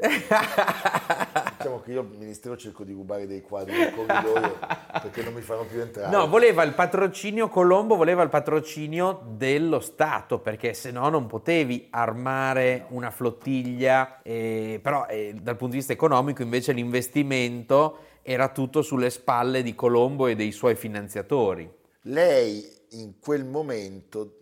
diciamo 1.57 1.81
che 1.81 1.91
io 1.91 1.99
al 1.99 2.15
ministero 2.17 2.55
cerco 2.55 2.85
di 2.85 2.93
rubare 2.93 3.27
dei 3.27 3.41
quadri 3.41 3.77
del 3.77 3.93
corridoio 3.93 4.57
perché 5.01 5.23
non 5.23 5.33
mi 5.33 5.41
fanno 5.41 5.65
più 5.65 5.81
entrare. 5.81 6.09
No, 6.09 6.29
voleva 6.29 6.63
il 6.63 6.71
patrocinio, 6.71 7.49
Colombo 7.49 7.97
voleva 7.97 8.23
il 8.23 8.29
patrocinio 8.29 9.23
dello 9.27 9.81
Stato, 9.81 10.39
perché 10.39 10.73
se 10.73 10.91
no 10.91 11.09
non 11.09 11.27
potevi 11.27 11.87
armare 11.89 12.85
una 12.91 13.11
flottiglia, 13.11 14.21
eh, 14.21 14.79
però 14.81 15.05
eh, 15.07 15.33
dal 15.33 15.57
punto 15.57 15.73
di 15.73 15.79
vista 15.79 15.91
economico 15.91 16.43
invece 16.43 16.71
l'investimento 16.71 17.97
era 18.21 18.47
tutto 18.47 18.81
sulle 18.81 19.09
spalle 19.09 19.63
di 19.63 19.75
Colombo 19.75 20.27
e 20.27 20.35
dei 20.35 20.53
suoi 20.53 20.75
finanziatori. 20.75 21.69
Lei 22.03 22.75
in 22.91 23.19
quel 23.19 23.43
momento, 23.43 24.37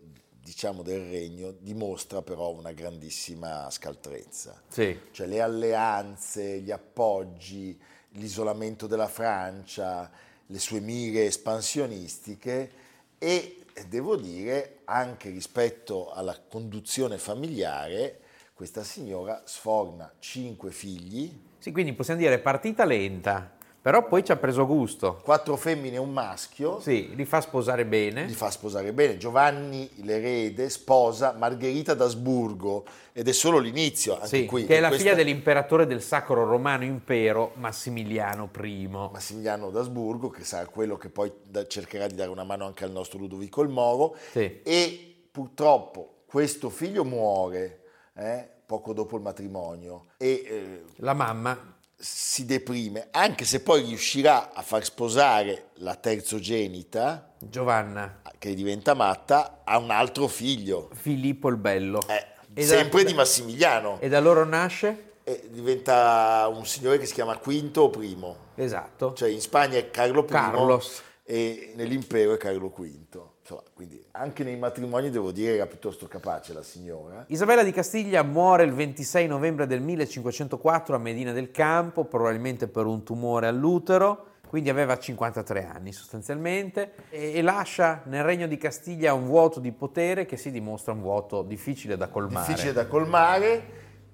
diciamo 0.46 0.82
del 0.82 1.10
regno, 1.10 1.50
dimostra 1.58 2.22
però 2.22 2.52
una 2.52 2.70
grandissima 2.70 3.68
scaltrezza. 3.68 4.62
Sì. 4.68 4.96
Cioè 5.10 5.26
le 5.26 5.40
alleanze, 5.40 6.60
gli 6.60 6.70
appoggi, 6.70 7.76
l'isolamento 8.10 8.86
della 8.86 9.08
Francia, 9.08 10.08
le 10.46 10.58
sue 10.60 10.78
mire 10.78 11.24
espansionistiche 11.24 12.70
e 13.18 13.64
devo 13.88 14.14
dire 14.14 14.82
anche 14.84 15.30
rispetto 15.30 16.12
alla 16.12 16.40
conduzione 16.48 17.18
familiare 17.18 18.20
questa 18.54 18.84
signora 18.84 19.42
sforna 19.44 20.10
cinque 20.20 20.70
figli, 20.70 21.42
Sì, 21.58 21.72
quindi 21.72 21.92
possiamo 21.92 22.20
dire 22.20 22.38
partita 22.38 22.84
lenta, 22.84 23.55
però 23.86 24.04
poi 24.04 24.24
ci 24.24 24.32
ha 24.32 24.36
preso 24.36 24.66
gusto. 24.66 25.20
quattro 25.22 25.54
femmine 25.54 25.94
e 25.94 25.98
un 26.00 26.10
maschio, 26.12 26.80
Sì, 26.80 27.14
li 27.14 27.24
fa 27.24 27.40
sposare 27.40 27.86
bene. 27.86 28.24
li 28.24 28.32
fa 28.32 28.50
sposare 28.50 28.92
bene. 28.92 29.16
Giovanni 29.16 29.88
l'erede 30.02 30.68
sposa 30.70 31.36
Margherita 31.38 31.94
d'Asburgo 31.94 32.84
ed 33.12 33.28
è 33.28 33.32
solo 33.32 33.58
l'inizio, 33.58 34.14
anche 34.16 34.26
Sì, 34.26 34.44
qui. 34.46 34.66
che 34.66 34.78
è 34.78 34.80
la 34.80 34.88
questa- 34.88 35.04
figlia 35.10 35.16
dell'imperatore 35.22 35.86
del 35.86 36.02
Sacro 36.02 36.44
Romano 36.44 36.82
Impero 36.82 37.52
Massimiliano 37.54 38.50
I. 38.60 38.88
Massimiliano 38.90 39.70
d'Asburgo, 39.70 40.30
che 40.30 40.42
sarà 40.42 40.66
quello 40.66 40.96
che 40.96 41.08
poi 41.08 41.32
cercherà 41.68 42.08
di 42.08 42.16
dare 42.16 42.30
una 42.30 42.42
mano 42.42 42.66
anche 42.66 42.82
al 42.82 42.90
nostro 42.90 43.20
Ludovico 43.20 43.62
il 43.62 43.68
Moro. 43.68 44.16
Sì. 44.32 44.62
E 44.64 45.16
purtroppo 45.30 46.22
questo 46.26 46.70
figlio 46.70 47.04
muore 47.04 47.82
eh, 48.16 48.48
poco 48.66 48.92
dopo 48.92 49.14
il 49.14 49.22
matrimonio 49.22 50.06
e 50.16 50.42
eh, 50.44 50.82
La 50.96 51.14
mamma 51.14 51.74
si 51.98 52.44
deprime, 52.44 53.08
anche 53.10 53.44
se 53.44 53.60
poi 53.60 53.82
riuscirà 53.84 54.52
a 54.52 54.62
far 54.62 54.84
sposare 54.84 55.70
la 55.76 55.94
terzogenita, 55.94 57.34
Giovanna, 57.38 58.20
che 58.38 58.54
diventa 58.54 58.94
matta, 58.94 59.62
a 59.64 59.78
un 59.78 59.90
altro 59.90 60.26
figlio, 60.28 60.90
Filippo 60.94 61.48
il 61.48 61.56
Bello. 61.56 62.00
eh, 62.08 62.26
E 62.54 62.66
da- 62.66 62.76
sempre 62.76 63.04
di 63.04 63.14
Massimiliano. 63.14 63.98
E 64.00 64.08
da 64.08 64.20
loro 64.20 64.44
nasce? 64.44 65.12
E 65.24 65.48
diventa 65.50 66.46
un 66.52 66.64
signore 66.66 66.98
che 66.98 67.06
si 67.06 67.14
chiama 67.14 67.36
Quinto 67.38 67.82
o 67.82 67.90
Primo. 67.90 68.36
Esatto. 68.54 69.12
Cioè 69.14 69.28
in 69.28 69.40
Spagna 69.40 69.76
è 69.76 69.90
Carlo 69.90 70.20
I 70.22 70.26
Carlos. 70.26 71.02
e 71.24 71.72
nell'impero 71.74 72.34
è 72.34 72.36
Carlo 72.36 72.68
V. 72.68 73.20
Insomma, 73.46 73.62
quindi 73.74 74.04
anche 74.10 74.42
nei 74.42 74.56
matrimoni 74.56 75.08
devo 75.08 75.30
dire 75.30 75.54
era 75.54 75.66
piuttosto 75.66 76.08
capace 76.08 76.52
la 76.52 76.64
signora. 76.64 77.26
Isabella 77.28 77.62
di 77.62 77.70
Castiglia 77.70 78.24
muore 78.24 78.64
il 78.64 78.72
26 78.72 79.28
novembre 79.28 79.68
del 79.68 79.80
1504 79.82 80.96
a 80.96 80.98
Medina 80.98 81.30
del 81.30 81.52
Campo, 81.52 82.06
probabilmente 82.06 82.66
per 82.66 82.86
un 82.86 83.04
tumore 83.04 83.46
all'utero, 83.46 84.30
quindi 84.48 84.68
aveva 84.68 84.98
53 84.98 85.64
anni 85.64 85.92
sostanzialmente, 85.92 86.90
e, 87.08 87.34
e 87.34 87.42
lascia 87.42 88.02
nel 88.06 88.24
regno 88.24 88.48
di 88.48 88.56
Castiglia 88.56 89.14
un 89.14 89.26
vuoto 89.26 89.60
di 89.60 89.70
potere 89.70 90.26
che 90.26 90.36
si 90.36 90.50
dimostra 90.50 90.92
un 90.92 91.02
vuoto 91.02 91.42
difficile 91.42 91.96
da 91.96 92.08
colmare. 92.08 92.48
Difficile 92.48 92.72
da 92.72 92.86
colmare, 92.88 93.62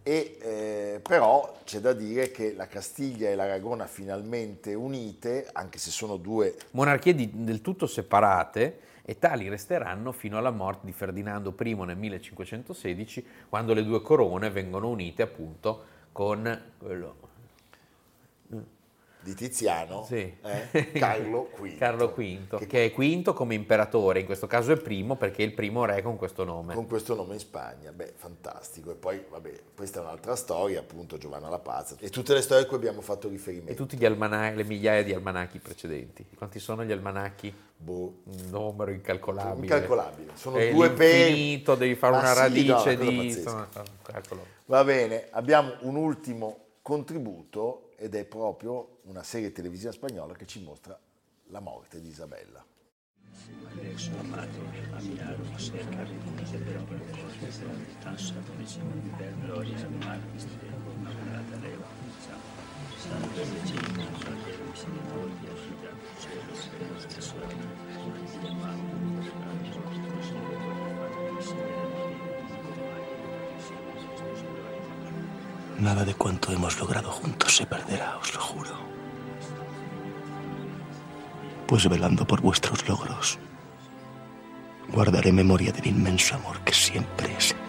e, 0.02 0.36
eh, 0.42 1.00
però 1.02 1.54
c'è 1.64 1.78
da 1.78 1.94
dire 1.94 2.30
che 2.30 2.52
la 2.54 2.66
Castiglia 2.66 3.30
e 3.30 3.34
l'Aragona 3.34 3.86
finalmente 3.86 4.74
unite, 4.74 5.48
anche 5.52 5.78
se 5.78 5.90
sono 5.90 6.18
due 6.18 6.54
Monarchie 6.72 7.14
di- 7.14 7.30
del 7.32 7.62
tutto 7.62 7.86
separate 7.86 8.90
e 9.04 9.18
tali 9.18 9.49
resteranno 9.49 10.12
fino 10.12 10.38
alla 10.38 10.50
morte 10.50 10.87
di 10.87 10.92
Ferdinando 10.92 11.54
I 11.59 11.75
nel 11.75 11.97
1516, 11.97 13.26
quando 13.49 13.75
le 13.75 13.85
due 13.85 14.00
corone 14.00 14.50
vengono 14.50 14.88
unite 14.88 15.23
appunto 15.23 15.85
con 16.12 16.73
quello 16.78 17.30
di 19.22 19.34
Tiziano, 19.34 20.04
Sì. 20.04 20.34
eh, 20.42 20.92
Carlo 20.92 21.50
V. 21.56 21.76
Carlo 21.76 22.08
V, 22.08 22.56
che- 22.58 22.66
che, 22.66 22.84
è 22.86 22.92
quinto 22.92 23.32
come 23.32 23.54
imperatore, 23.54 24.20
in 24.20 24.26
questo 24.26 24.46
caso 24.46 24.72
è 24.72 24.76
primo 24.76 25.14
perché 25.16 25.42
è 25.42 25.46
il 25.46 25.54
primo 25.54 25.84
re 25.84 26.02
con 26.02 26.16
questo 26.16 26.42
nome. 26.44 26.74
con 26.74 26.86
questo 26.86 27.14
nome 27.14 27.34
in 27.34 27.40
Spagna, 27.40 27.92
beh, 27.92 28.12
fantastico. 28.16 28.90
E 28.90 28.94
poi, 28.94 29.24
vabbè, 29.28 29.52
questa 29.76 30.00
è 30.00 30.02
un'altra 30.02 30.34
storia, 30.34 30.80
appunto, 30.80 31.18
Giovanna 31.18 31.48
la 31.48 31.58
Pazza. 31.60 31.94
E 32.00 32.10
tutte 32.10 32.34
le 32.34 32.40
storie 32.42 32.64
a 32.64 32.66
cui 32.66 32.76
abbiamo 32.76 33.00
fatto 33.00 33.28
E 33.28 33.30
riferimento. 33.30 33.74
tutti 33.74 33.96
gli 33.96 34.04
almanacchi, 34.04 34.56
le 34.56 34.64
migliaia 34.64 35.04
di 35.04 35.12
almanacchi 35.14 35.58
precedenti. 35.60 36.26
Quanti 36.36 36.58
sono 36.58 36.84
gli 36.84 36.92
almanacchi? 36.92 37.54
Boh, 37.76 38.22
Un 38.24 38.48
numero 38.50 38.90
incalcolabile. 38.92 39.66
incalcolabile. 39.66 40.32
Sono 40.34 40.56
È 40.56 40.70
due 40.72 40.86
l'infinito, 40.88 41.74
devi 41.74 41.94
fare 41.96 42.12
Ma 42.12 42.18
una 42.20 42.32
sì, 42.32 42.38
radice 42.38 42.66
no, 42.66 42.72
una 42.72 42.84
cosa 42.84 42.94
di... 43.10 43.26
insomma. 43.28 43.68
Va 44.66 44.84
bene, 44.84 45.26
abbiamo 45.30 45.74
un 45.80 45.96
ultimo 45.96 46.58
contributo 46.82 47.90
ed 48.02 48.16
è 48.16 48.25
proprio 48.25 48.99
una 49.02 49.23
serie 49.23 49.52
televisiva 49.52 49.92
spagnola 49.92 50.35
che 50.35 50.44
ci 50.44 50.61
mostra 50.61 50.99
la 51.50 51.61
morte 51.61 52.00
di 52.00 52.09
Isabella. 52.09 52.66
Adesso 53.71 54.11
amato, 54.18 54.59
amiaro, 54.90 55.56
cerca 55.56 56.02
riconoscerò 56.02 56.82
per 56.82 57.00
forza, 57.11 57.64
tansa 58.00 58.35
benissimo 58.40 58.90
per 59.16 59.38
gloria, 59.38 59.88
martis, 60.00 60.47
immacolata 60.97 61.56
leva, 61.61 61.87
santo 62.97 63.38
regina, 63.38 64.04
fratello 64.18 64.64
misericordia, 64.64 65.54
fida, 65.54 65.90
cielo, 66.18 66.54
cielo, 66.61 66.99
stesso 66.99 67.35
Nada 75.82 76.04
de 76.04 76.14
cuanto 76.14 76.52
hemos 76.52 76.78
logrado 76.78 77.10
juntos 77.10 77.56
se 77.56 77.66
perderá, 77.66 78.16
os 78.18 78.32
lo 78.32 78.40
juro. 78.40 78.70
Pues 81.66 81.88
velando 81.88 82.24
por 82.24 82.40
vuestros 82.40 82.88
logros, 82.88 83.36
guardaré 84.92 85.32
memoria 85.32 85.72
del 85.72 85.88
inmenso 85.88 86.36
amor 86.36 86.60
que 86.60 86.72
siempre 86.72 87.34
he 87.36 87.40
sentido 87.40 87.62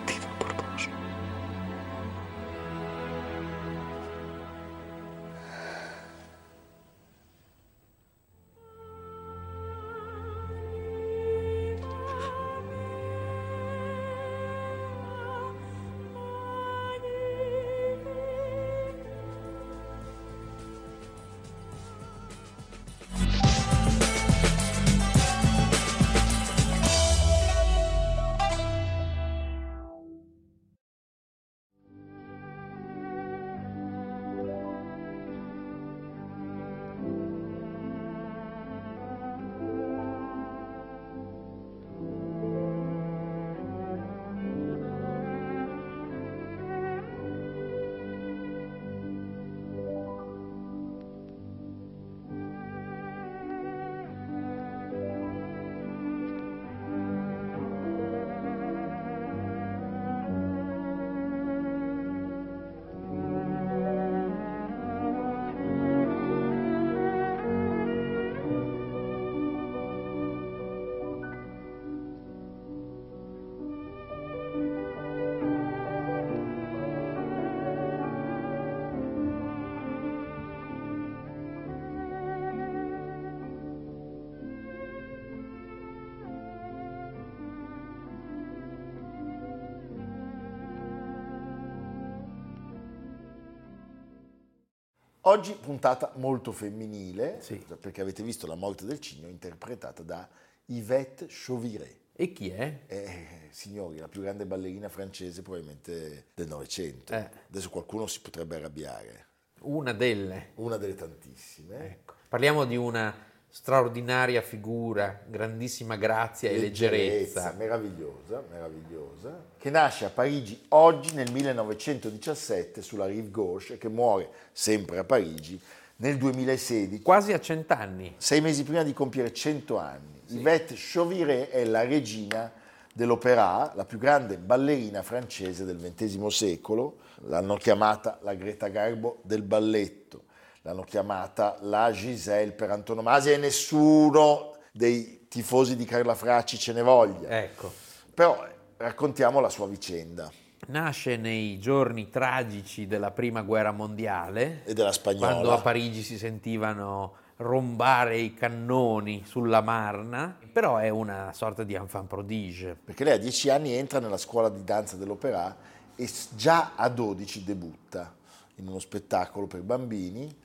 Oggi 95.25 95.53
puntata 95.53 96.12
molto 96.15 96.51
femminile, 96.51 97.38
Sì. 97.39 97.56
perché 97.80 98.01
avete 98.01 98.24
visto 98.24 98.46
La 98.46 98.56
morte 98.56 98.86
del 98.86 99.00
cigno 99.00 99.30
interpretata 99.30 100.03
da 100.03 100.27
Yvette 100.65 101.27
Chauviré. 101.30 102.00
E 102.12 102.34
chi 102.34 102.50
è? 102.50 102.82
Eh, 102.88 103.27
signori, 103.50 104.00
la 104.00 104.10
più 104.10 104.20
grande 104.22 104.46
ballerina 104.46 104.89
francese 104.89 105.42
probabilmente 105.42 106.25
del 106.34 106.48
Novecento. 106.48 107.13
Eh. 107.13 107.30
Adesso 107.48 107.70
qualcuno 107.70 108.06
si 108.06 108.20
potrebbe 108.20 108.58
arrabbiare. 108.58 109.27
Una 109.62 109.94
delle. 109.94 110.50
Una 110.56 110.75
delle 110.75 110.96
tantissime. 110.96 111.86
Ecco. 111.86 112.15
Parliamo 112.27 112.65
di 112.65 112.75
una 112.75 113.15
straordinaria 113.55 114.41
figura, 114.41 115.22
grandissima 115.27 115.95
grazia 115.95 116.50
e 116.50 116.57
leggerezza. 116.57 117.53
Meravigliosa, 117.55 118.43
meravigliosa. 118.50 119.45
Che 119.60 119.69
nasce 119.69 120.05
a 120.05 120.10
Parigi 120.10 120.65
oggi 120.69 121.13
nel 121.13 121.31
1917 121.31 122.81
sulla 122.81 123.05
Rive 123.05 123.29
Gauche 123.29 123.74
e 123.74 123.77
che 123.77 123.89
muore 123.89 124.29
sempre 124.51 124.98
a 124.98 125.03
Parigi 125.03 125.62
nel 125.98 126.17
2016. 126.17 127.03
Quasi 127.03 127.31
a 127.31 127.39
cent'anni. 127.39 128.15
sei 128.17 128.41
mesi 128.41 128.63
prima 128.63 128.81
di 128.81 128.91
compiere 128.91 129.31
100 129.31 129.77
anni. 129.77 130.22
Yvette 130.29 130.74
Chauviré 130.75 131.50
è 131.50 131.63
la 131.63 131.83
regina 131.83 132.51
dell'opera, 132.91 133.72
la 133.75 133.86
più 133.86 134.00
grande 134.00 134.38
ballerina 134.38 135.03
francese 135.03 135.63
del 135.63 135.77
XX 135.77 136.25
secolo. 136.25 136.98
L'hanno 137.27 137.55
chiamata 137.57 138.17
la 138.24 138.33
Greta 138.33 138.67
Garbo 138.69 139.19
del 139.22 139.43
balletto, 139.43 140.24
l'hanno 140.63 140.84
chiamata 140.84 141.58
la 141.62 141.91
Giselle 141.91 142.51
per 142.51 142.72
antonomasia 142.72 143.34
e 143.34 143.38
nessuno 143.38 144.58
dei 144.72 145.27
tifosi 145.29 145.75
di 145.75 145.86
Carla 145.86 146.15
Fracci 146.15 146.58
ce 146.58 146.74
ne 146.74 146.82
voglia. 146.82 147.29
Ecco. 147.29 147.72
Però 148.13 148.46
eh, 148.46 148.55
raccontiamo 148.77 149.39
la 149.39 149.50
sua 149.50 149.67
vicenda 149.67 150.32
Nasce 150.67 151.17
nei 151.17 151.60
giorni 151.60 152.10
tragici 152.10 152.88
della 152.88 153.12
prima 153.12 153.41
guerra 153.41 153.72
mondiale, 153.72 154.63
e 154.63 154.74
della 154.74 154.93
spagnola. 154.93 155.27
quando 155.27 155.51
a 155.51 155.60
Parigi 155.60 156.01
si 156.01 156.17
sentivano 156.17 157.16
rombare 157.38 158.18
i 158.18 158.33
cannoni 158.33 159.24
sulla 159.25 159.61
Marna, 159.61 160.38
però 160.51 160.77
è 160.77 160.88
una 160.88 161.31
sorta 161.33 161.64
di 161.64 161.74
enfant 161.74 162.07
prodige. 162.07 162.77
perché 162.81 163.03
lei 163.03 163.14
a 163.14 163.18
10 163.18 163.50
anni 163.50 163.74
entra 163.74 164.00
nella 164.00 164.18
scuola 164.18 164.50
di 164.50 164.64
danza 164.64 164.96
dell'opera 164.96 165.53
e 165.96 166.09
già 166.35 166.72
a 166.75 166.88
12 166.88 167.44
debutta 167.44 168.14
in 168.55 168.68
uno 168.68 168.79
spettacolo 168.79 169.48
per 169.48 169.61
bambini 169.61 170.42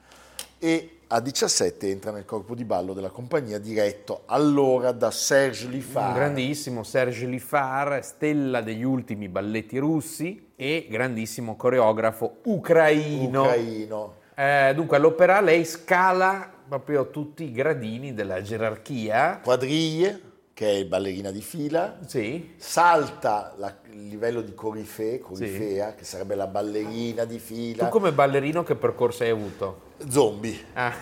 e 0.58 0.98
a 1.08 1.20
17 1.20 1.88
entra 1.88 2.10
nel 2.10 2.24
corpo 2.24 2.54
di 2.54 2.64
ballo 2.64 2.92
della 2.92 3.10
compagnia 3.10 3.58
diretto 3.58 4.22
allora 4.26 4.92
da 4.92 5.10
Serge 5.10 5.66
Un 5.66 5.72
Liffard. 5.72 6.14
grandissimo 6.14 6.82
Serge 6.82 7.26
Liffard, 7.26 8.00
stella 8.00 8.60
degli 8.60 8.82
ultimi 8.82 9.28
balletti 9.28 9.78
russi 9.78 10.50
e 10.56 10.86
grandissimo 10.90 11.56
coreografo 11.56 12.38
ucraino. 12.44 13.42
ucraino. 13.42 14.14
Eh, 14.34 14.72
dunque 14.74 14.96
all'opera 14.96 15.40
lei 15.40 15.64
scala 15.64 16.52
proprio 16.68 17.08
tutti 17.08 17.44
i 17.44 17.52
gradini 17.52 18.12
della 18.12 18.42
gerarchia. 18.42 19.40
Quadriglie, 19.42 20.20
che 20.58 20.80
è 20.80 20.84
ballerina 20.86 21.30
di 21.30 21.40
fila, 21.40 21.98
Sì, 22.04 22.54
salta 22.56 23.54
la- 23.58 23.76
il 23.92 24.08
livello 24.08 24.40
di 24.40 24.54
corifee, 24.54 25.20
corifea, 25.20 25.94
che 25.94 26.02
sarebbe 26.02 26.34
la 26.34 26.48
ballerina 26.48 27.24
di 27.24 27.38
fila, 27.38 27.84
tu 27.84 27.90
come 27.90 28.10
ballerino 28.10 28.64
che 28.64 28.74
percorso 28.74 29.22
hai 29.22 29.30
avuto? 29.30 29.82
zombie. 30.08 30.58
Ah. 30.72 30.92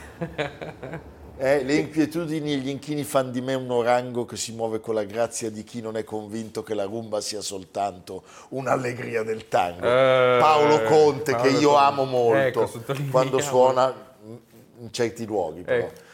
Eh, 1.38 1.64
le 1.64 1.74
inquietudini 1.74 2.52
e 2.52 2.56
gli 2.56 2.68
inchini 2.68 3.02
fan 3.04 3.30
di 3.30 3.40
me 3.40 3.54
un 3.54 3.70
orango 3.70 4.26
che 4.26 4.36
si 4.36 4.52
muove 4.52 4.80
con 4.80 4.94
la 4.94 5.04
grazia 5.04 5.50
di 5.50 5.64
chi 5.64 5.80
non 5.80 5.96
è 5.96 6.04
convinto 6.04 6.62
che 6.62 6.74
la 6.74 6.84
rumba 6.84 7.22
sia 7.22 7.40
soltanto 7.40 8.24
un'allegria 8.50 9.22
del 9.22 9.48
tango. 9.48 9.86
Eh, 9.86 10.36
Paolo 10.38 10.82
Conte, 10.82 11.32
Paolo 11.32 11.48
che 11.50 11.56
io 11.58 11.70
Conte. 11.70 11.82
amo 11.84 12.04
molto 12.04 12.62
Ecco, 12.62 12.70
quando 13.10 13.38
suona 13.40 13.94
in 14.80 14.92
certi 14.92 15.24
luoghi. 15.24 15.62
Però. 15.62 15.86
Ecco. 15.86 16.04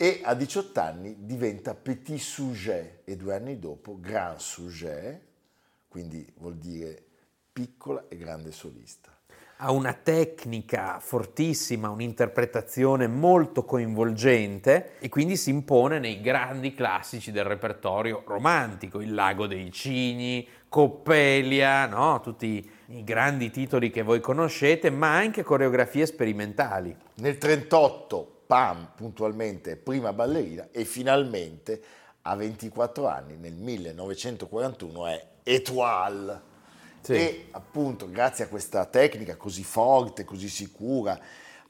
E 0.00 0.20
a 0.22 0.34
18 0.34 0.78
anni 0.78 1.16
diventa 1.18 1.74
petit 1.74 2.20
sujet 2.20 3.00
e 3.02 3.16
due 3.16 3.34
anni 3.34 3.58
dopo 3.58 3.98
grand 3.98 4.38
sujet, 4.38 5.20
quindi 5.88 6.24
vuol 6.36 6.54
dire 6.54 7.02
piccola 7.52 8.04
e 8.06 8.16
grande 8.16 8.52
solista. 8.52 9.10
ha 9.56 9.72
una 9.72 9.92
tecnica 9.92 11.00
fortissima, 11.00 11.90
un'interpretazione 11.90 13.08
molto 13.08 13.64
coinvolgente 13.64 14.98
e 15.00 15.08
quindi 15.08 15.36
si 15.36 15.50
impone 15.50 15.98
nei 15.98 16.20
grandi 16.20 16.74
classici 16.74 17.32
del 17.32 17.42
repertorio 17.42 18.22
romantico, 18.24 19.00
Il 19.00 19.14
lago 19.14 19.48
dei 19.48 19.72
cigni, 19.72 20.46
Coppelia, 20.68 21.86
no? 21.86 22.20
tutti 22.20 22.70
i 22.86 23.02
grandi 23.02 23.50
titoli 23.50 23.90
che 23.90 24.02
voi 24.02 24.20
conoscete, 24.20 24.90
ma 24.90 25.16
anche 25.16 25.42
coreografie 25.42 26.06
sperimentali. 26.06 26.94
Nel 27.14 27.36
38 27.36 28.36
Pam 28.48 28.92
puntualmente 28.96 29.76
prima 29.76 30.14
ballerina 30.14 30.68
e 30.72 30.86
finalmente 30.86 31.82
a 32.22 32.34
24 32.34 33.06
anni 33.06 33.36
nel 33.36 33.52
1941 33.52 35.06
è 35.06 35.26
Étoile. 35.42 36.40
Sì. 37.02 37.12
E 37.12 37.48
appunto 37.50 38.10
grazie 38.10 38.44
a 38.44 38.48
questa 38.48 38.86
tecnica 38.86 39.36
così 39.36 39.62
forte, 39.62 40.24
così 40.24 40.48
sicura, 40.48 41.20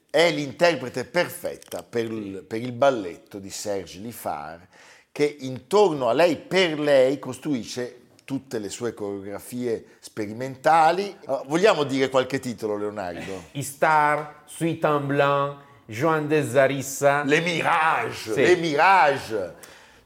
è 0.09 0.31
l'interprete 0.31 1.03
perfetta 1.03 1.83
per 1.83 2.05
il, 2.05 2.43
per 2.43 2.61
il 2.61 2.71
balletto 2.71 3.39
di 3.39 3.49
Serge 3.49 3.99
Liffard 3.99 4.67
che 5.11 5.35
intorno 5.41 6.07
a 6.07 6.13
lei, 6.13 6.37
per 6.37 6.79
lei, 6.79 7.19
costruisce 7.19 8.03
tutte 8.23 8.57
le 8.57 8.69
sue 8.69 8.93
coreografie 8.93 9.97
sperimentali. 9.99 11.13
Vogliamo 11.47 11.83
dire 11.83 12.07
qualche 12.07 12.39
titolo, 12.39 12.77
Leonardo? 12.77 13.43
Istar, 13.51 14.43
Suite 14.45 14.87
en 14.87 15.07
Blanc, 15.07 15.57
Joan 15.89 16.27
de 16.27 16.43
Zarissa. 16.43 17.23
Le 17.25 17.39
Mirage, 17.41 18.33
Sì. 18.33 18.41
le 18.41 18.55
Mirage. 18.57 19.53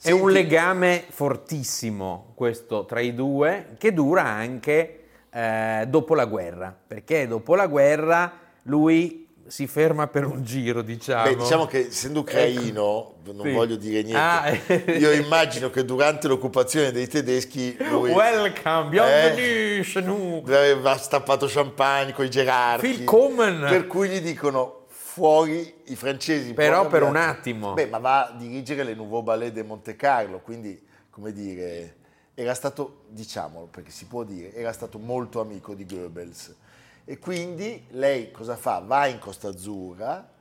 È 0.01 0.11
un 0.11 0.31
legame 0.31 1.03
fortissimo 1.09 2.31
questo 2.35 2.85
tra 2.85 2.99
i 3.01 3.13
due 3.13 3.75
che 3.77 3.93
dura 3.93 4.23
anche 4.23 4.99
eh, 5.29 5.85
dopo 5.87 6.15
la 6.15 6.25
guerra, 6.25 6.73
perché 6.87 7.27
dopo 7.27 7.55
la 7.55 7.67
guerra 7.67 8.31
lui 8.63 9.27
si 9.47 9.67
ferma 9.67 10.07
per 10.07 10.25
un 10.25 10.41
giro, 10.43 10.81
diciamo. 10.81 11.23
Beh, 11.23 11.35
diciamo 11.35 11.65
che 11.65 11.87
essendo 11.87 12.21
ucraino, 12.21 13.15
non 13.25 13.41
Sì. 13.43 13.51
voglio 13.51 13.75
dire 13.75 14.03
niente, 14.03 14.17
Ah, 14.17 14.47
eh. 14.67 14.97
io 14.97 15.11
immagino 15.11 15.69
che 15.69 15.83
durante 15.83 16.27
l'occupazione 16.29 16.91
dei 16.93 17.07
tedeschi 17.07 17.75
lui 17.89 18.11
Welcome, 18.11 18.87
bienvenue 18.89 19.81
chez 19.83 20.01
nous. 20.03 20.43
aveva 20.49 20.95
stappato 20.97 21.45
champagne 21.49 22.13
con 22.13 22.23
i 22.25 22.29
gerarchi. 22.29 22.87
Willkommen. 22.87 23.65
Per 23.69 23.87
cui 23.87 24.07
gli 24.09 24.21
dicono 24.21 24.82
fuori 25.13 25.71
i 25.85 25.95
francesi. 25.95 26.53
Però 26.53 26.87
per 26.87 27.03
un 27.03 27.15
attimo. 27.15 27.73
Beh, 27.73 27.85
ma 27.85 27.99
va 27.99 28.25
a 28.29 28.31
dirigere 28.35 28.83
le 28.83 28.95
Nouveau 28.95 29.21
Ballet 29.21 29.53
de 29.53 29.61
Monte 29.61 29.95
Carlo, 29.95 30.39
quindi, 30.39 30.83
come 31.11 31.31
dire, 31.31 31.97
era 32.33 32.55
stato, 32.55 33.03
diciamolo 33.09 33.67
perché 33.67 33.91
si 33.91 34.05
può 34.07 34.23
dire, 34.23 34.55
era 34.55 34.73
stato 34.73 34.97
molto 34.97 35.39
amico 35.39 35.75
di 35.75 35.85
Goebbels. 35.85 36.55
E 37.05 37.19
quindi 37.19 37.85
lei 37.91 38.31
cosa 38.31 38.55
fa? 38.55 38.79
Va 38.83 39.05
in 39.05 39.19
Costa 39.19 39.49
Azzurra 39.49 40.31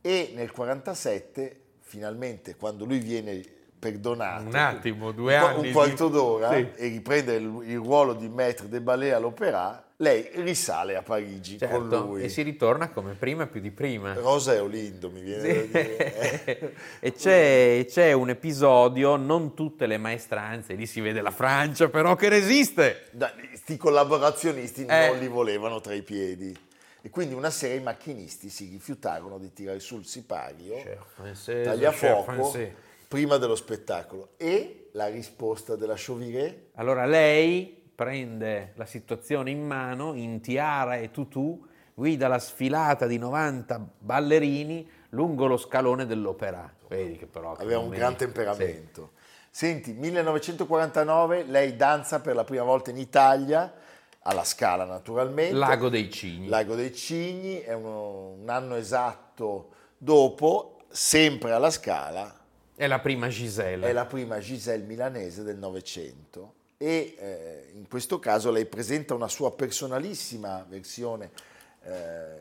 e 0.00 0.30
nel 0.36 0.52
47, 0.52 1.60
finalmente, 1.80 2.54
quando 2.54 2.84
lui 2.84 3.00
viene 3.00 3.42
perdonato, 3.80 4.44
Un 4.46 4.54
attimo, 4.54 5.10
due 5.10 5.34
anni 5.34 5.56
un 5.56 5.62
di- 5.62 5.72
quarto 5.72 6.08
d'ora 6.08 6.52
Sì. 6.52 6.68
e 6.76 6.86
riprende 6.86 7.34
il, 7.34 7.62
il 7.64 7.76
ruolo 7.78 8.12
di 8.14 8.28
maître 8.28 8.68
de 8.68 8.80
ballet 8.80 9.12
all'opera, 9.12 9.84
lei 10.00 10.30
risale 10.36 10.96
a 10.96 11.02
Parigi 11.02 11.58
con 11.58 11.68
Certo, 11.68 12.06
lui. 12.06 12.22
e 12.22 12.28
si 12.30 12.40
ritorna 12.42 12.88
come 12.90 13.12
prima 13.14 13.46
più 13.46 13.60
di 13.60 13.70
prima. 13.70 14.14
Rosa 14.14 14.54
e 14.54 14.58
Olindo, 14.58 15.10
mi 15.10 15.20
viene 15.20 15.68
da 15.70 15.80
dire. 15.80 16.74
e 17.00 17.12
c'è, 17.12 17.84
c'è 17.86 18.12
un 18.12 18.30
episodio, 18.30 19.16
non 19.16 19.54
tutte 19.54 19.86
le 19.86 19.98
maestranze, 19.98 20.72
lì 20.74 20.86
si 20.86 21.00
vede 21.00 21.20
la 21.20 21.30
Francia 21.30 21.88
però 21.88 22.14
che 22.16 22.28
resiste. 22.30 23.10
Questi 23.48 23.76
collaborazionisti 23.76 24.86
Eh. 24.86 25.08
non 25.08 25.18
li 25.18 25.28
volevano 25.28 25.80
tra 25.80 25.92
i 25.92 26.02
piedi. 26.02 26.56
E 27.02 27.08
quindi 27.10 27.34
una 27.34 27.50
sera 27.50 27.74
i 27.74 27.80
macchinisti 27.80 28.48
si 28.50 28.68
rifiutarono 28.70 29.38
di 29.38 29.52
tirare 29.52 29.80
sul 29.80 30.04
sipario, 30.04 30.74
tagliafuoco, 31.44 32.56
prima 33.08 33.36
dello 33.36 33.54
spettacolo. 33.54 34.30
E 34.36 34.88
la 34.92 35.08
risposta 35.08 35.76
della 35.76 35.94
Chauviré? 35.96 36.68
Allora 36.74 37.06
lei 37.06 37.79
prende 38.00 38.72
la 38.76 38.86
situazione 38.86 39.50
in 39.50 39.62
mano, 39.62 40.14
in 40.14 40.40
tiara 40.40 40.96
e 40.96 41.10
tutù, 41.10 41.62
guida 41.92 42.28
la 42.28 42.38
sfilata 42.38 43.06
di 43.06 43.18
90 43.18 43.88
ballerini 43.98 44.88
lungo 45.10 45.44
lo 45.46 45.58
scalone 45.58 46.06
dell'opera. 46.06 46.72
Vedi 46.88 47.18
che 47.18 47.26
però... 47.26 47.54
che 47.54 47.62
Aveva 47.62 47.80
un 47.80 47.90
gran 47.90 48.16
temperamento. 48.16 49.10
Senti, 49.50 49.92
1949 49.92 51.42
lei 51.42 51.76
danza 51.76 52.20
per 52.20 52.36
la 52.36 52.44
prima 52.44 52.62
volta 52.62 52.88
in 52.88 52.96
Italia, 52.96 53.70
alla 54.22 54.44
Scala 54.44 54.86
naturalmente. 54.86 55.52
Sì. 55.52 55.58
Lago 55.58 55.90
dei 55.90 56.10
Cigni. 56.10 56.48
Lago 56.48 56.74
dei 56.76 56.94
Cigni, 56.94 57.60
è 57.60 57.74
uno- 57.74 58.30
un 58.40 58.48
anno 58.48 58.76
esatto 58.76 59.72
dopo, 59.98 60.84
sempre 60.88 61.52
alla 61.52 61.70
Scala, 61.70 62.34
È 62.74 62.86
la 62.86 62.98
prima 62.98 63.28
Giselle. 63.28 63.90
è 63.90 63.92
la 63.92 64.06
prima 64.06 64.38
Giselle 64.38 64.84
milanese 64.86 65.42
del 65.42 65.58
Novecento 65.58 66.54
e 66.82 67.14
eh, 67.18 67.70
in 67.74 67.86
questo 67.88 68.18
caso 68.18 68.50
lei 68.50 68.64
presenta 68.64 69.12
una 69.14 69.28
sua 69.28 69.52
personalissima 69.54 70.64
versione 70.66 71.30
eh, 71.82 72.38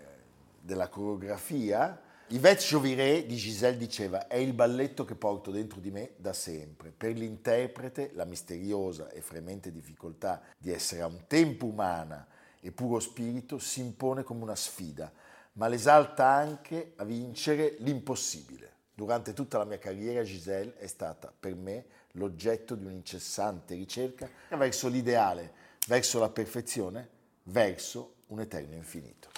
della 0.62 0.88
coreografia 0.88 2.02
Yvette 2.32 2.62
Joviré 2.62 3.26
di 3.26 3.36
Giselle 3.36 3.76
diceva 3.76 4.28
è 4.28 4.36
il 4.36 4.54
balletto 4.54 5.04
che 5.04 5.16
porto 5.16 5.50
dentro 5.50 5.80
di 5.80 5.90
me 5.90 6.12
da 6.16 6.32
sempre. 6.32 6.94
Per 6.96 7.18
l'interprete 7.18 8.12
la 8.14 8.24
misteriosa 8.24 9.10
e 9.10 9.22
fremente 9.22 9.72
difficoltà 9.72 10.40
di 10.56 10.72
essere 10.72 11.02
a 11.02 11.08
un 11.08 11.24
tempo 11.26 11.66
umana 11.66 12.28
e 12.62 12.72
puro 12.72 13.00
spirito 13.00 13.58
si 13.58 13.80
impone 13.80 14.22
come 14.22 14.44
una 14.44 14.56
sfida, 14.56 15.12
ma 15.54 15.68
l'esalta 15.68 16.28
anche 16.28 16.94
a 16.98 17.04
vincere 17.04 17.78
l'impossibile. 17.80 18.74
Durante 18.94 19.34
tutta 19.34 19.58
la 19.58 19.66
mia 19.66 19.80
carriera 19.80 20.22
Giselle 20.22 20.78
è 20.78 20.86
stata 20.86 21.34
per 21.38 21.56
me 21.56 21.86
l'oggetto 22.14 22.76
di 22.76 22.86
un'incessante 22.86 23.76
ricerca 23.76 24.28
verso 24.50 24.88
l'ideale, 24.88 25.54
verso 25.88 26.20
la 26.20 26.30
perfezione, 26.30 27.10
verso 27.44 28.16
un 28.28 28.40
eterno 28.40 28.76
infinito. 28.76 29.30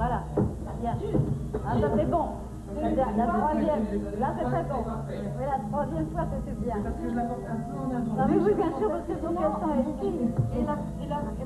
Voilà, 0.00 0.24
bien. 0.80 0.96
Ah, 1.62 1.78
ça 1.78 1.90
c'est 1.94 2.06
bon. 2.06 2.29
La, 2.96 3.26
troisième, 3.26 3.86
là 4.18 4.28
c'est 4.36 4.44
très 4.44 4.64
bon. 4.64 4.82
Oui, 5.08 5.44
la 5.46 5.58
troisième 5.70 6.06
fois 6.10 6.24
c'était 6.30 6.56
bien. 6.60 6.76
Ah 8.18 8.26
oui, 8.28 8.36
oui, 8.42 8.54
bien 8.54 8.72
sûr, 8.78 8.88
parce 8.90 9.06
que 9.06 9.14
son 9.22 9.34
question 9.34 9.68
est 9.74 9.86
ici. 9.90 10.10
Et 10.58 10.64
là, 10.64 10.76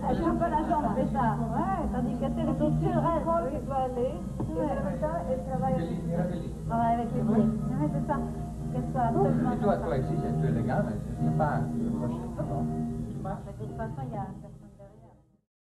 elle 0.08 0.16
joue 0.16 0.34
pas 0.34 0.48
la 0.48 0.62
jambe, 0.68 0.88
c'est 0.96 1.12
ça. 1.12 1.36
Ouais, 1.52 1.80
tandis 1.92 2.14
que 2.14 2.26
c'est 2.34 2.44
le 2.44 2.54
sur 2.54 2.96
elle, 2.96 3.24
oui, 3.24 3.58
doit 3.66 3.76
aller. 3.76 4.14
Ça, 5.00 5.10
et 5.30 5.50
travaille 5.50 5.74
avec, 5.74 6.66
travaille 6.68 6.94
avec 6.94 7.08
les 7.14 7.22
pieds. 7.22 7.34
Ouais, 7.34 7.88
c'est 7.92 8.06
ça. 8.06 8.18
Qu'elle 8.72 8.90
soit 8.92 9.02
absolument 9.02 9.52
Et 9.52 9.58
toi, 9.58 9.76
toi 9.76 9.96
ici, 9.98 10.14
c'est 10.18 10.48
élégant, 10.48 10.82
mais 10.86 10.96
c'est 11.22 11.38
pas 11.38 11.60
Ma 13.22 13.30
de 13.30 13.64
toute 13.64 13.76
façon, 13.76 14.02
il 14.06 14.12
y 14.12 14.16
a. 14.16 14.43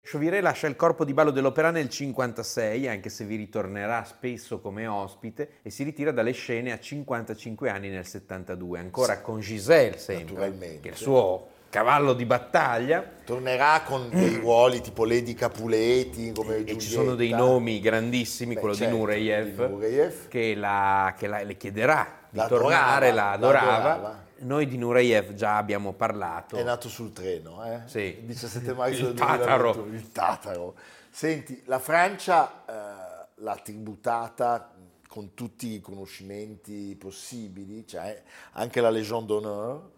Chauviré 0.09 0.41
lascia 0.41 0.65
il 0.65 0.75
corpo 0.75 1.05
di 1.05 1.13
ballo 1.13 1.29
dell'opera 1.29 1.69
nel 1.69 1.87
56, 1.87 2.87
anche 2.87 3.09
se 3.09 3.25
vi 3.25 3.35
ritornerà 3.35 4.03
spesso 4.05 4.59
come 4.59 4.87
ospite, 4.87 5.57
e 5.61 5.69
si 5.69 5.83
ritira 5.83 6.09
dalle 6.11 6.31
scene 6.31 6.71
a 6.71 6.79
55 6.79 7.69
anni 7.69 7.89
nel 7.89 8.07
72, 8.07 8.79
ancora 8.79 9.21
con 9.21 9.39
Giselle 9.39 9.99
sempre, 9.99 10.51
che 10.81 10.87
è 10.89 10.91
il 10.93 10.95
suo 10.95 11.49
cavallo 11.69 12.13
di 12.13 12.25
battaglia. 12.25 13.03
Tornerà 13.23 13.83
con 13.85 14.09
dei 14.11 14.37
ruoli 14.37 14.81
tipo 14.81 15.05
Lady 15.05 15.35
Capuleti, 15.35 16.31
come 16.31 16.55
E 16.55 16.57
Giulietta. 16.61 16.79
ci 16.79 16.87
sono 16.89 17.13
dei 17.13 17.29
nomi 17.29 17.79
grandissimi, 17.79 18.55
Beh, 18.55 18.59
quello 18.61 18.75
certo, 18.75 18.91
di 18.93 18.99
Nureyev, 18.99 19.63
di 19.67 19.71
Nureyev. 19.71 20.27
che, 20.27 20.55
la- 20.55 21.13
che 21.15 21.27
la- 21.27 21.43
le 21.43 21.55
chiederà 21.55 22.21
di 22.31 22.37
La 22.37 22.47
tornare, 22.47 23.09
adorava, 23.09 23.13
la 23.13 23.31
adorava. 23.31 24.27
Noi 24.41 24.67
di 24.67 24.77
Nureyev 24.77 25.33
già 25.33 25.57
abbiamo 25.57 25.93
parlato. 25.93 26.55
È 26.55 26.63
nato 26.63 26.89
sul 26.89 27.11
treno, 27.11 27.65
eh? 27.65 27.81
Sì. 27.85 28.17
Il 28.19 28.25
17 28.25 28.73
marzo 28.73 29.05
del 29.05 29.13
Tataro. 29.13 29.73
2021, 29.73 29.95
Il 29.95 30.11
Tataro. 30.11 30.75
Senti, 31.09 31.61
la 31.65 31.79
Francia 31.79 32.65
eh, 32.65 33.27
l'ha 33.35 33.55
tributata 33.57 34.73
con 35.07 35.33
tutti 35.33 35.67
i 35.67 35.71
riconoscimenti 35.75 36.95
possibili, 36.95 37.85
cioè 37.87 38.21
anche 38.51 38.79
la 38.79 38.89
Légion 38.89 39.25
d'honneur, 39.25 39.89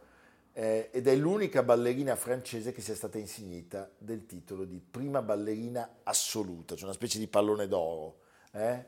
eh, 0.54 0.90
ed 0.92 1.08
è 1.08 1.16
l'unica 1.16 1.64
ballerina 1.64 2.16
francese 2.16 2.72
che 2.72 2.82
sia 2.82 2.96
stata 2.96 3.18
insignita 3.18 3.90
del 3.98 4.26
titolo 4.26 4.66
di 4.66 4.80
prima 4.80 5.22
ballerina 5.22 5.98
assoluta, 6.04 6.76
cioè 6.76 6.86
una 6.86 6.94
specie 6.94 7.20
di 7.20 7.28
pallone 7.28 7.68
d'oro 7.68 8.20
eh, 8.52 8.86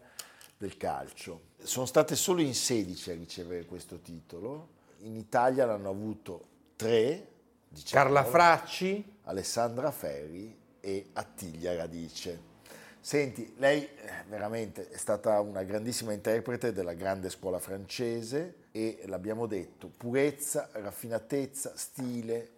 del 0.58 0.78
calcio. 0.78 1.52
Sono 1.62 1.86
state 1.86 2.16
solo 2.16 2.42
in 2.42 2.54
16 2.54 3.12
a 3.12 3.16
ricevere 3.16 3.66
questo 3.66 4.00
titolo, 4.00 4.82
in 5.04 5.16
Italia 5.16 5.66
l'hanno 5.66 5.90
avuto 5.90 6.48
tre, 6.76 7.28
diciamo, 7.68 8.04
Carla 8.04 8.24
Fracci, 8.24 9.18
Alessandra 9.24 9.92
Ferri 9.92 10.56
e 10.80 11.10
Attiglia 11.14 11.76
Radice. 11.76 12.52
Senti, 13.00 13.54
lei 13.58 13.84
eh, 13.84 13.90
veramente 14.30 14.90
è 14.90 14.98
stata 14.98 15.40
una 15.42 15.64
grandissima 15.64 16.14
interprete 16.14 16.72
della 16.72 16.94
grande 16.94 17.30
scuola 17.30 17.60
francese 17.60 18.68
e 18.72 19.04
l'abbiamo 19.08 19.46
detto, 19.46 19.90
purezza, 19.90 20.70
raffinatezza, 20.72 21.74
stile, 21.76 22.52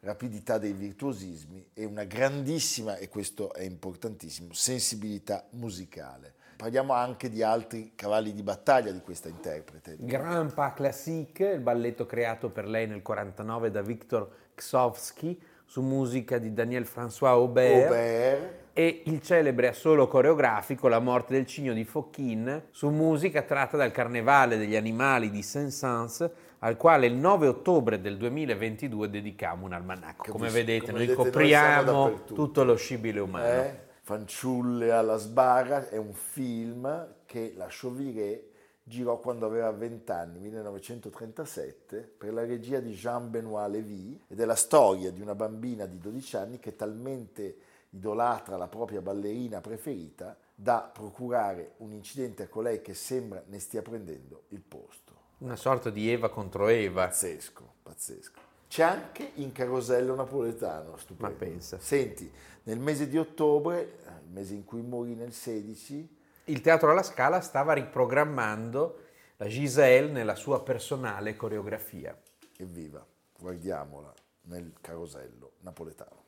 rapidità 0.00 0.58
dei 0.58 0.72
virtuosismi 0.72 1.68
e 1.72 1.84
una 1.84 2.02
grandissima, 2.02 2.96
e 2.96 3.08
questo 3.08 3.54
è 3.54 3.62
importantissimo, 3.62 4.52
sensibilità 4.52 5.46
musicale. 5.50 6.34
Parliamo 6.62 6.92
anche 6.92 7.28
di 7.28 7.42
altri 7.42 7.90
cavalli 7.96 8.32
di 8.32 8.44
battaglia 8.44 8.92
di 8.92 9.00
questa 9.00 9.28
interprete. 9.28 9.96
Grand 9.98 10.54
Pas 10.54 10.72
Classique, 10.74 11.54
il 11.54 11.60
balletto 11.60 12.06
creato 12.06 12.50
per 12.50 12.68
lei 12.68 12.86
nel 12.86 13.02
49 13.02 13.72
da 13.72 13.82
Viktor 13.82 14.30
Ksovsky 14.54 15.36
su 15.64 15.82
musica 15.82 16.38
di 16.38 16.52
Daniel 16.52 16.84
François 16.84 17.30
Aubert, 17.30 17.86
Aubert, 17.86 18.52
e 18.74 19.02
il 19.06 19.20
celebre 19.22 19.66
assolo 19.66 20.06
coreografico 20.06 20.86
La 20.86 21.00
morte 21.00 21.32
del 21.32 21.46
cigno 21.46 21.72
di 21.72 21.82
Fokkin 21.82 22.66
su 22.70 22.90
musica 22.90 23.42
tratta 23.42 23.76
dal 23.76 23.90
Carnevale 23.90 24.56
degli 24.56 24.76
animali 24.76 25.30
di 25.30 25.42
Saint-Saëns 25.42 26.30
al 26.60 26.76
quale 26.76 27.06
il 27.06 27.14
9 27.14 27.48
ottobre 27.48 28.00
del 28.00 28.16
2022 28.16 29.10
dedicamo 29.10 29.66
un 29.66 29.72
almanacco. 29.72 30.30
Come 30.30 30.48
vedete 30.48 30.86
Come 30.86 30.98
noi 30.98 31.06
vedete, 31.06 31.22
noi 31.22 31.32
copriamo 31.32 32.04
dappertutto. 32.04 32.34
tutto 32.34 32.62
lo 32.62 32.76
scibile 32.76 33.18
umano. 33.18 33.46
Eh? 33.46 33.90
Fanciulle 34.12 34.92
alla 34.92 35.16
sbarra 35.16 35.88
è 35.88 35.96
un 35.96 36.12
film 36.12 37.14
che 37.24 37.54
la 37.56 37.68
Chauviré 37.70 38.50
girò 38.82 39.18
quando 39.18 39.46
aveva 39.46 39.70
20 39.70 40.12
anni, 40.12 40.38
1937, 40.38 42.12
per 42.18 42.34
la 42.34 42.44
regia 42.44 42.80
di 42.80 42.92
Jean-Benoît 42.92 43.70
Lévy 43.70 44.20
ed 44.28 44.38
è 44.38 44.44
la 44.44 44.54
storia 44.54 45.10
di 45.10 45.22
una 45.22 45.34
bambina 45.34 45.86
di 45.86 45.96
12 45.96 46.36
anni 46.36 46.58
che 46.58 46.76
talmente 46.76 47.56
idolatra 47.88 48.58
la 48.58 48.68
propria 48.68 49.00
ballerina 49.00 49.62
preferita 49.62 50.36
da 50.54 50.90
procurare 50.92 51.72
un 51.78 51.92
incidente 51.92 52.42
a 52.42 52.48
colei 52.48 52.82
che 52.82 52.92
sembra 52.92 53.42
ne 53.46 53.58
stia 53.60 53.80
prendendo 53.80 54.42
il 54.48 54.60
posto. 54.60 55.14
Una 55.38 55.56
sorta 55.56 55.88
di 55.88 56.10
Eva 56.10 56.28
contro 56.28 56.68
Eva. 56.68 57.06
Pazzesco, 57.06 57.76
pazzesco. 57.82 58.51
C'è 58.72 58.84
anche 58.84 59.32
in 59.34 59.52
Carosello 59.52 60.14
Napoletano, 60.14 60.96
stupendo. 60.96 61.30
Ma 61.30 61.38
pensa. 61.38 61.78
Senti, 61.78 62.32
nel 62.62 62.78
mese 62.78 63.06
di 63.06 63.18
ottobre, 63.18 63.98
eh, 63.98 64.24
il 64.24 64.30
mese 64.30 64.54
in 64.54 64.64
cui 64.64 64.80
morì 64.80 65.14
nel 65.14 65.34
16, 65.34 66.16
Il 66.44 66.62
Teatro 66.62 66.90
alla 66.90 67.02
Scala 67.02 67.42
stava 67.42 67.74
riprogrammando 67.74 69.00
la 69.36 69.46
Giselle 69.46 70.10
nella 70.10 70.36
sua 70.36 70.62
personale 70.62 71.36
coreografia. 71.36 72.18
evviva, 72.56 73.06
guardiamola 73.38 74.10
nel 74.44 74.72
Carosello 74.80 75.56
Napoletano. 75.60 76.21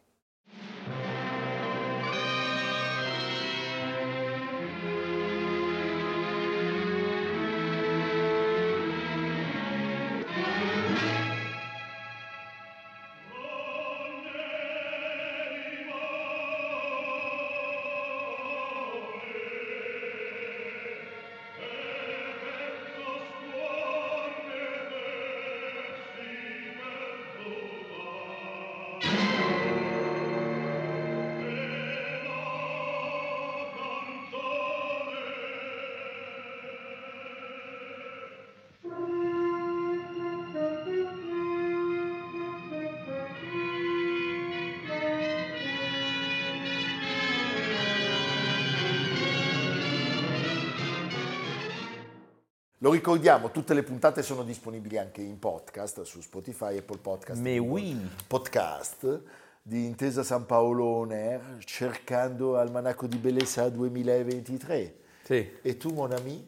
Lo 52.84 52.90
ricordiamo, 52.90 53.50
tutte 53.50 53.72
le 53.72 53.82
puntate 53.82 54.22
sono 54.22 54.42
disponibili 54.42 54.98
anche 54.98 55.22
in 55.22 55.38
podcast 55.38 56.02
su 56.02 56.20
Spotify, 56.20 56.76
Apple 56.76 56.98
Podcast, 56.98 57.40
Google 57.40 57.60
oui. 57.60 58.08
Podcast 58.26 59.22
di 59.62 59.86
Intesa 59.86 60.22
San 60.22 60.44
Paolo 60.44 60.84
On 60.84 61.10
Air, 61.10 61.40
cercando 61.64 62.58
Almanacco 62.58 63.06
di 63.06 63.16
Bellezza 63.16 63.70
2023. 63.70 64.96
Sì. 65.22 65.50
E 65.62 65.76
tu, 65.78 65.94
mon 65.94 66.12
ami? 66.12 66.44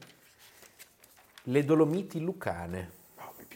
Le 1.45 1.65
Dolomiti 1.65 2.21
Lucane. 2.21 2.96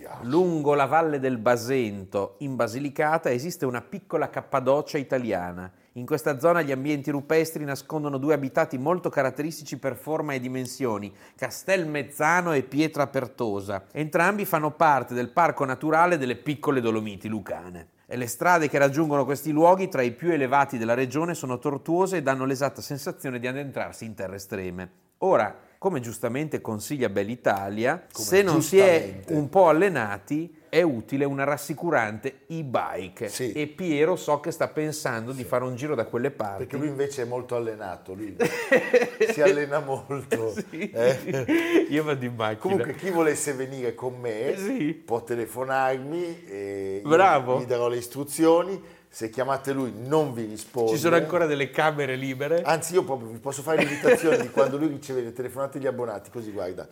Piace. 0.01 0.25
Lungo 0.25 0.73
la 0.73 0.87
valle 0.87 1.19
del 1.19 1.37
Basento, 1.37 2.37
in 2.39 2.57
Basilicata, 2.57 3.31
esiste 3.31 3.67
una 3.67 3.83
piccola 3.83 4.31
Cappadocia 4.31 4.97
italiana. 4.97 5.71
In 5.95 6.07
questa 6.07 6.39
zona 6.39 6.63
gli 6.63 6.73
ambienti 6.73 7.11
rupestri 7.11 7.65
nascondono 7.65 8.17
due 8.17 8.33
abitati 8.33 8.79
molto 8.79 9.11
caratteristici 9.11 9.79
per 9.79 9.97
forma 9.97 10.33
e 10.33 10.41
dimensioni, 10.41 11.13
Castelmezzano 11.37 12.55
e 12.55 12.63
Pietra 12.63 13.09
Pertosa. 13.09 13.85
Entrambi 13.93 14.47
fanno 14.47 14.71
parte 14.71 15.13
del 15.13 15.29
parco 15.29 15.67
naturale 15.67 16.17
delle 16.17 16.37
piccole 16.37 16.81
Dolomiti 16.81 17.29
Lucane. 17.29 17.89
E 18.07 18.17
le 18.17 18.27
strade 18.27 18.71
che 18.71 18.79
raggiungono 18.79 19.27
questi 19.27 19.51
luoghi, 19.51 19.89
tra 19.89 20.01
i 20.01 20.13
più 20.13 20.33
elevati 20.33 20.79
della 20.79 20.95
regione, 20.95 21.35
sono 21.35 21.59
tortuose 21.59 22.17
e 22.17 22.23
danno 22.23 22.47
l'esatta 22.47 22.81
sensazione 22.81 23.39
di 23.39 23.47
addentrarsi 23.47 24.07
in 24.07 24.15
terre 24.15 24.37
estreme. 24.37 24.91
Ora, 25.19 25.55
come 25.81 26.01
giustamente 26.01 26.61
consiglia 26.61 27.09
Bell'Italia, 27.09 28.05
Come 28.13 28.27
se 28.27 28.43
non 28.43 28.61
si 28.61 28.77
è 28.77 29.23
un 29.29 29.49
po' 29.49 29.69
allenati, 29.69 30.55
è 30.69 30.83
utile 30.83 31.25
una 31.25 31.45
rassicurante 31.45 32.41
e-bike. 32.49 33.29
Sì. 33.31 33.53
E 33.53 33.67
Piero 33.67 34.15
so 34.15 34.41
che 34.41 34.51
sta 34.51 34.69
pensando 34.69 35.33
di 35.33 35.43
fare 35.43 35.65
un 35.65 35.77
giro 35.77 35.95
da 35.95 36.05
quelle 36.05 36.33
parti. 36.33 36.65
Perché 36.67 36.77
lui 36.77 36.89
invece 36.89 37.23
è 37.23 37.25
molto 37.25 37.57
allenato, 37.57 38.13
lui 38.13 38.37
si 39.33 39.41
allena 39.41 39.81
molto. 39.81 40.53
Sì. 40.69 40.91
eh. 40.91 41.87
Io 41.89 42.05
vado 42.05 42.27
in 42.27 42.35
macchina. 42.35 42.59
Comunque 42.61 42.95
chi 42.97 43.09
volesse 43.09 43.55
venire 43.55 43.95
con 43.95 44.21
me 44.21 44.53
Sì. 44.59 44.93
può 44.93 45.25
telefonarmi 45.25 46.45
e 46.47 47.01
Bravo. 47.03 47.59
gli 47.59 47.65
darò 47.65 47.89
le 47.89 47.97
istruzioni. 47.97 48.99
Se 49.13 49.29
chiamate 49.29 49.73
lui 49.73 49.93
non 49.97 50.33
vi 50.33 50.45
risponde. 50.45 50.93
Ci 50.93 50.99
sono 50.99 51.17
ancora 51.17 51.47
delle 51.47 51.71
camere 51.71 52.15
libere. 52.15 52.63
Anzi, 52.63 52.95
io 52.95 53.03
proprio 53.03 53.29
vi 53.29 53.39
posso 53.39 53.61
fare 53.61 53.83
l'imitazione 53.83 54.39
di 54.41 54.51
quando 54.51 54.77
lui 54.77 54.87
riceve 54.87 55.21
le 55.23 55.33
telefonate 55.33 55.79
degli 55.79 55.89
abbonati, 55.89 56.31
così 56.31 56.53
guarda. 56.53 56.87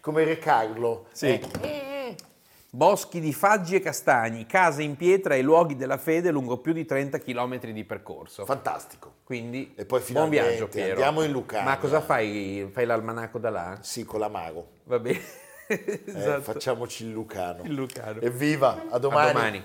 Come 0.00 0.24
Re 0.24 0.38
Carlo. 0.38 1.06
Sì. 1.12 1.40
Eh. 1.62 2.14
Boschi 2.72 3.18
di 3.20 3.32
faggi 3.32 3.74
e 3.74 3.80
castagni, 3.80 4.46
case 4.46 4.82
in 4.82 4.96
pietra 4.96 5.34
e 5.34 5.42
luoghi 5.42 5.74
della 5.76 5.96
fede 5.96 6.30
lungo 6.30 6.58
più 6.58 6.72
di 6.72 6.84
30 6.84 7.18
km 7.18 7.58
di 7.72 7.84
percorso. 7.84 8.44
Fantastico. 8.44 9.14
Quindi 9.24 9.72
E 9.74 9.84
poi 9.86 10.00
buon 10.10 10.28
viaggio 10.28 10.68
Piero. 10.68 10.90
andiamo 10.90 11.22
in 11.22 11.32
Lucania. 11.32 11.64
Ma 11.68 11.78
cosa 11.78 12.00
fai? 12.00 12.68
Fai 12.72 12.86
l'almanacco 12.86 13.38
da 13.38 13.50
là? 13.50 13.78
Sì, 13.80 14.04
con 14.04 14.20
l'amaro. 14.20 14.68
Va 14.84 14.98
bene. 14.98 15.20
Eh, 15.70 16.02
esatto. 16.04 16.42
Facciamoci 16.42 17.04
il 17.04 17.12
Lucano. 17.12 17.62
Il 17.62 17.74
Lucano. 17.74 18.20
Evviva, 18.22 18.70
a 18.90 18.96
A 18.96 18.98
domani. 18.98 19.32
domani. 19.32 19.64